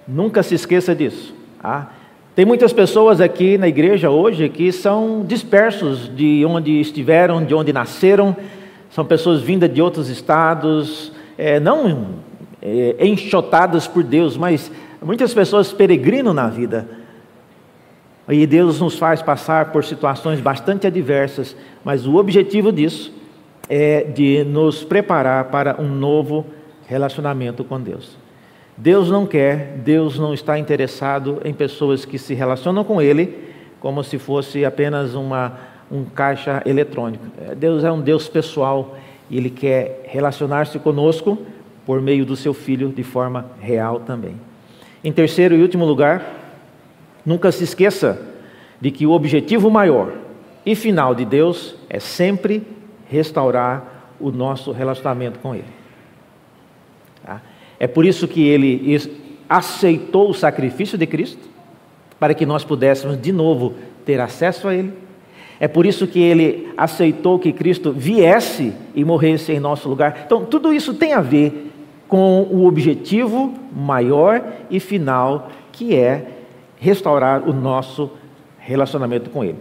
Nunca 0.07 0.45
se 0.45 0.55
esqueça 0.55 0.95
disso. 0.95 1.35
Tá? 1.61 1.91
Tem 2.37 2.45
muitas 2.45 2.73
pessoas 2.73 3.21
aqui 3.21 3.59
na 3.59 3.67
igreja 3.67 4.11
hoje 4.11 4.49
que 4.49 4.71
são 4.71 5.25
dispersos 5.27 6.09
de 6.15 6.45
onde 6.47 6.81
estiveram, 6.81 7.45
de 7.45 7.55
onde 7.55 7.73
nasceram, 7.73 8.37
são 8.93 9.05
pessoas 9.05 9.41
vindas 9.41 9.73
de 9.73 9.83
outros 9.83 10.09
estados, 10.09 11.13
é, 11.37 11.59
não 11.59 12.21
é, 12.61 12.97
enxotadas 13.01 13.89
por 13.89 14.05
Deus, 14.05 14.37
mas 14.37 14.71
muitas 15.03 15.35
pessoas 15.35 15.73
peregrinam 15.73 16.33
na 16.33 16.49
vida. 16.49 16.87
E 18.29 18.47
Deus 18.47 18.81
nos 18.81 18.97
faz 18.97 19.21
passar 19.21 19.73
por 19.73 19.85
situações 19.85 20.41
bastante 20.41 20.87
adversas, 20.87 21.57
mas 21.85 22.07
o 22.07 22.17
objetivo 22.17 22.71
disso 22.71 23.13
é 23.69 24.05
de 24.05 24.45
nos 24.45 24.85
preparar 24.85 25.47
para 25.47 25.81
um 25.81 25.89
novo 25.89 26.47
relacionamento 26.87 27.65
com 27.65 27.81
Deus. 27.81 28.17
Deus 28.77 29.11
não 29.11 29.27
quer, 29.27 29.79
Deus 29.79 30.19
não 30.19 30.33
está 30.33 30.59
interessado 30.59 31.41
em 31.45 31.53
pessoas 31.53 32.05
que 32.05 32.19
se 32.19 32.33
relacionam 32.35 32.85
com 32.85 33.03
Ele 33.03 33.53
como 33.83 34.05
se 34.05 34.17
fosse 34.17 34.65
apenas 34.65 35.13
uma, 35.15 35.59
um 35.93 36.05
caixa 36.05 36.63
eletrônico. 36.65 37.25
É, 37.41 37.55
Deus 37.55 37.85
é 37.85 37.93
um 37.93 38.01
Deus 38.01 38.29
pessoal 38.29 38.97
e 39.29 39.37
Ele 39.37 39.51
quer 39.51 40.07
relacionar-se 40.09 40.79
conosco 40.79 41.39
por 41.85 42.01
meio 42.01 42.25
do 42.25 42.35
Seu 42.35 42.55
Filho 42.55 42.89
de 42.89 43.03
forma 43.03 43.47
real 43.61 44.01
também. 44.01 44.35
Em 45.05 45.13
terceiro 45.13 45.55
e 45.55 45.61
último 45.61 45.85
lugar, 45.85 46.25
nunca 47.27 47.53
se 47.53 47.65
esqueça 47.65 48.21
de 48.81 48.91
que 48.91 49.07
o 49.07 49.11
objetivo 49.11 49.71
maior 49.71 50.13
e 50.65 50.75
final 50.75 51.15
de 51.15 51.25
Deus 51.25 51.75
é 51.91 52.01
sempre 52.01 52.63
restaurar 53.09 54.15
o 54.19 54.31
nosso 54.31 54.73
relacionamento 54.73 55.39
com 55.41 55.55
Ele. 55.55 55.83
É 57.83 57.89
por 57.89 58.05
isso 58.07 58.29
que 58.29 58.47
ele 58.47 58.97
aceitou 59.49 60.31
o 60.31 60.35
sacrifício 60.35 60.97
de 60.97 61.05
Cristo, 61.05 61.51
para 62.17 62.33
que 62.33 62.47
nós 62.47 62.65
pudéssemos 62.65 63.21
de 63.21 63.33
novo 63.33 63.75
ter 64.07 64.21
acesso 64.21 64.69
a 64.69 64.75
Ele. 64.75 64.93
É 65.63 65.69
por 65.69 65.87
isso 65.87 66.09
que 66.09 66.21
ele 66.21 66.73
aceitou 66.77 67.39
que 67.39 67.53
Cristo 67.53 67.93
viesse 67.93 68.73
e 68.97 69.05
morresse 69.05 69.53
em 69.53 69.61
nosso 69.61 69.89
lugar. 69.89 70.25
Então, 70.27 70.45
tudo 70.45 70.75
isso 70.75 70.93
tem 70.93 71.13
a 71.13 71.21
ver 71.21 71.71
com 72.09 72.49
o 72.51 72.67
objetivo 72.67 73.55
maior 73.73 74.43
e 74.69 74.81
final, 74.81 75.53
que 75.71 75.95
é 75.95 76.27
restaurar 76.81 77.49
o 77.49 77.53
nosso 77.53 78.11
relacionamento 78.59 79.31
com 79.31 79.45
Ele. 79.45 79.59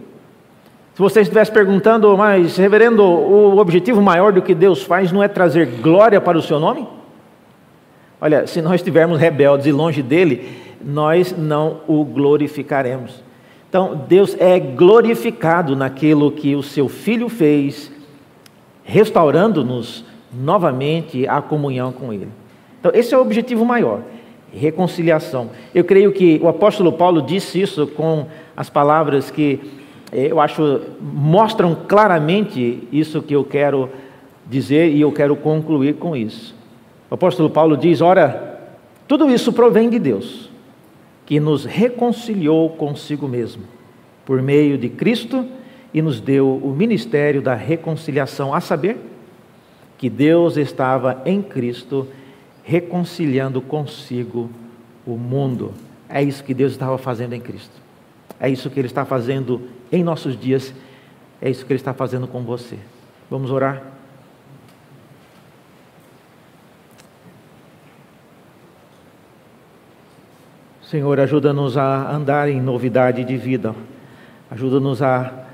Se 0.92 1.00
você 1.00 1.20
estivesse 1.20 1.52
perguntando, 1.52 2.18
mas, 2.18 2.56
reverendo, 2.56 3.04
o 3.04 3.56
objetivo 3.58 4.02
maior 4.02 4.32
do 4.32 4.42
que 4.42 4.56
Deus 4.56 4.82
faz 4.82 5.12
não 5.12 5.22
é 5.22 5.28
trazer 5.28 5.66
glória 5.80 6.20
para 6.20 6.36
o 6.36 6.42
seu 6.42 6.58
nome? 6.58 6.84
Olha, 8.20 8.44
se 8.48 8.60
nós 8.60 8.80
estivermos 8.80 9.20
rebeldes 9.20 9.68
e 9.68 9.72
longe 9.72 10.02
dele, 10.02 10.48
nós 10.84 11.32
não 11.38 11.76
o 11.86 12.04
glorificaremos. 12.04 13.22
Então, 13.72 13.98
Deus 14.06 14.36
é 14.38 14.60
glorificado 14.60 15.74
naquilo 15.74 16.30
que 16.30 16.54
o 16.54 16.62
seu 16.62 16.90
filho 16.90 17.30
fez, 17.30 17.90
restaurando-nos 18.84 20.04
novamente 20.30 21.26
a 21.26 21.40
comunhão 21.40 21.90
com 21.90 22.12
ele. 22.12 22.28
Então, 22.78 22.92
esse 22.94 23.14
é 23.14 23.16
o 23.16 23.22
objetivo 23.22 23.64
maior: 23.64 24.02
reconciliação. 24.52 25.48
Eu 25.74 25.84
creio 25.84 26.12
que 26.12 26.38
o 26.42 26.48
apóstolo 26.48 26.92
Paulo 26.92 27.22
disse 27.22 27.62
isso 27.62 27.86
com 27.86 28.26
as 28.54 28.68
palavras 28.68 29.30
que 29.30 29.58
eh, 30.12 30.26
eu 30.30 30.38
acho 30.38 30.82
mostram 31.00 31.74
claramente 31.74 32.86
isso 32.92 33.22
que 33.22 33.34
eu 33.34 33.42
quero 33.42 33.88
dizer 34.46 34.90
e 34.90 35.00
eu 35.00 35.10
quero 35.10 35.34
concluir 35.34 35.94
com 35.94 36.14
isso. 36.14 36.54
O 37.10 37.14
apóstolo 37.14 37.48
Paulo 37.48 37.74
diz: 37.78 38.02
Ora, 38.02 38.68
tudo 39.08 39.30
isso 39.30 39.50
provém 39.50 39.88
de 39.88 39.98
Deus, 39.98 40.51
que 41.32 41.40
nos 41.40 41.64
reconciliou 41.64 42.68
consigo 42.68 43.26
mesmo, 43.26 43.62
por 44.26 44.42
meio 44.42 44.76
de 44.76 44.90
Cristo, 44.90 45.48
e 45.94 46.02
nos 46.02 46.20
deu 46.20 46.58
o 46.58 46.76
ministério 46.76 47.40
da 47.40 47.54
reconciliação, 47.54 48.52
a 48.52 48.60
saber, 48.60 48.98
que 49.96 50.10
Deus 50.10 50.58
estava 50.58 51.22
em 51.24 51.40
Cristo 51.40 52.06
reconciliando 52.62 53.62
consigo 53.62 54.50
o 55.06 55.12
mundo. 55.16 55.72
É 56.06 56.22
isso 56.22 56.44
que 56.44 56.52
Deus 56.52 56.72
estava 56.72 56.98
fazendo 56.98 57.32
em 57.32 57.40
Cristo. 57.40 57.80
É 58.38 58.50
isso 58.50 58.68
que 58.68 58.78
Ele 58.78 58.88
está 58.88 59.06
fazendo 59.06 59.62
em 59.90 60.04
nossos 60.04 60.38
dias. 60.38 60.74
É 61.40 61.48
isso 61.48 61.64
que 61.64 61.72
Ele 61.72 61.80
está 61.80 61.94
fazendo 61.94 62.26
com 62.28 62.42
você. 62.42 62.76
Vamos 63.30 63.50
orar? 63.50 63.91
Senhor, 70.92 71.18
ajuda-nos 71.18 71.78
a 71.78 72.14
andar 72.14 72.50
em 72.50 72.60
novidade 72.60 73.24
de 73.24 73.34
vida. 73.38 73.74
Ajuda-nos 74.50 75.00
a 75.00 75.46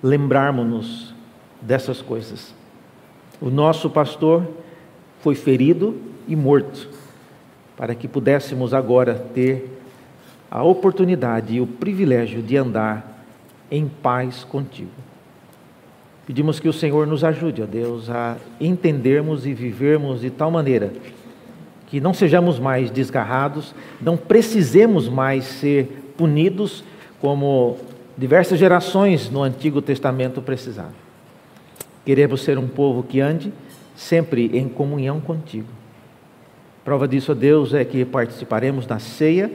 lembrarmos-nos 0.00 1.12
dessas 1.60 2.00
coisas. 2.00 2.54
O 3.40 3.50
nosso 3.50 3.90
pastor 3.90 4.46
foi 5.18 5.34
ferido 5.34 6.00
e 6.28 6.36
morto, 6.36 6.88
para 7.76 7.92
que 7.96 8.06
pudéssemos 8.06 8.72
agora 8.72 9.14
ter 9.34 9.80
a 10.48 10.62
oportunidade 10.62 11.54
e 11.54 11.60
o 11.60 11.66
privilégio 11.66 12.40
de 12.40 12.56
andar 12.56 13.26
em 13.68 13.88
paz 13.88 14.44
contigo. 14.44 14.92
Pedimos 16.24 16.60
que 16.60 16.68
o 16.68 16.72
Senhor 16.72 17.04
nos 17.04 17.24
ajude, 17.24 17.64
ó 17.64 17.66
Deus, 17.66 18.08
a 18.08 18.36
entendermos 18.60 19.44
e 19.44 19.54
vivermos 19.54 20.20
de 20.20 20.30
tal 20.30 20.52
maneira 20.52 20.92
que 21.94 22.00
não 22.00 22.12
sejamos 22.12 22.58
mais 22.58 22.90
desgarrados, 22.90 23.72
não 24.00 24.16
precisemos 24.16 25.08
mais 25.08 25.44
ser 25.44 26.12
punidos 26.16 26.82
como 27.20 27.76
diversas 28.18 28.58
gerações 28.58 29.30
no 29.30 29.44
Antigo 29.44 29.80
Testamento 29.80 30.42
precisaram. 30.42 30.90
Queremos 32.04 32.42
ser 32.42 32.58
um 32.58 32.66
povo 32.66 33.04
que 33.04 33.20
ande 33.20 33.52
sempre 33.94 34.50
em 34.58 34.68
comunhão 34.68 35.20
contigo. 35.20 35.68
Prova 36.84 37.06
disso, 37.06 37.30
ó 37.30 37.34
Deus, 37.36 37.72
é 37.72 37.84
que 37.84 38.04
participaremos 38.04 38.86
da 38.86 38.98
ceia. 38.98 39.52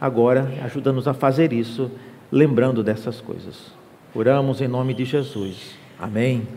Agora, 0.00 0.50
ajuda-nos 0.64 1.06
a 1.06 1.12
fazer 1.12 1.52
isso, 1.52 1.90
lembrando 2.32 2.82
dessas 2.82 3.20
coisas. 3.20 3.74
Oramos 4.14 4.62
em 4.62 4.68
nome 4.68 4.94
de 4.94 5.04
Jesus. 5.04 5.76
Amém. 6.00 6.48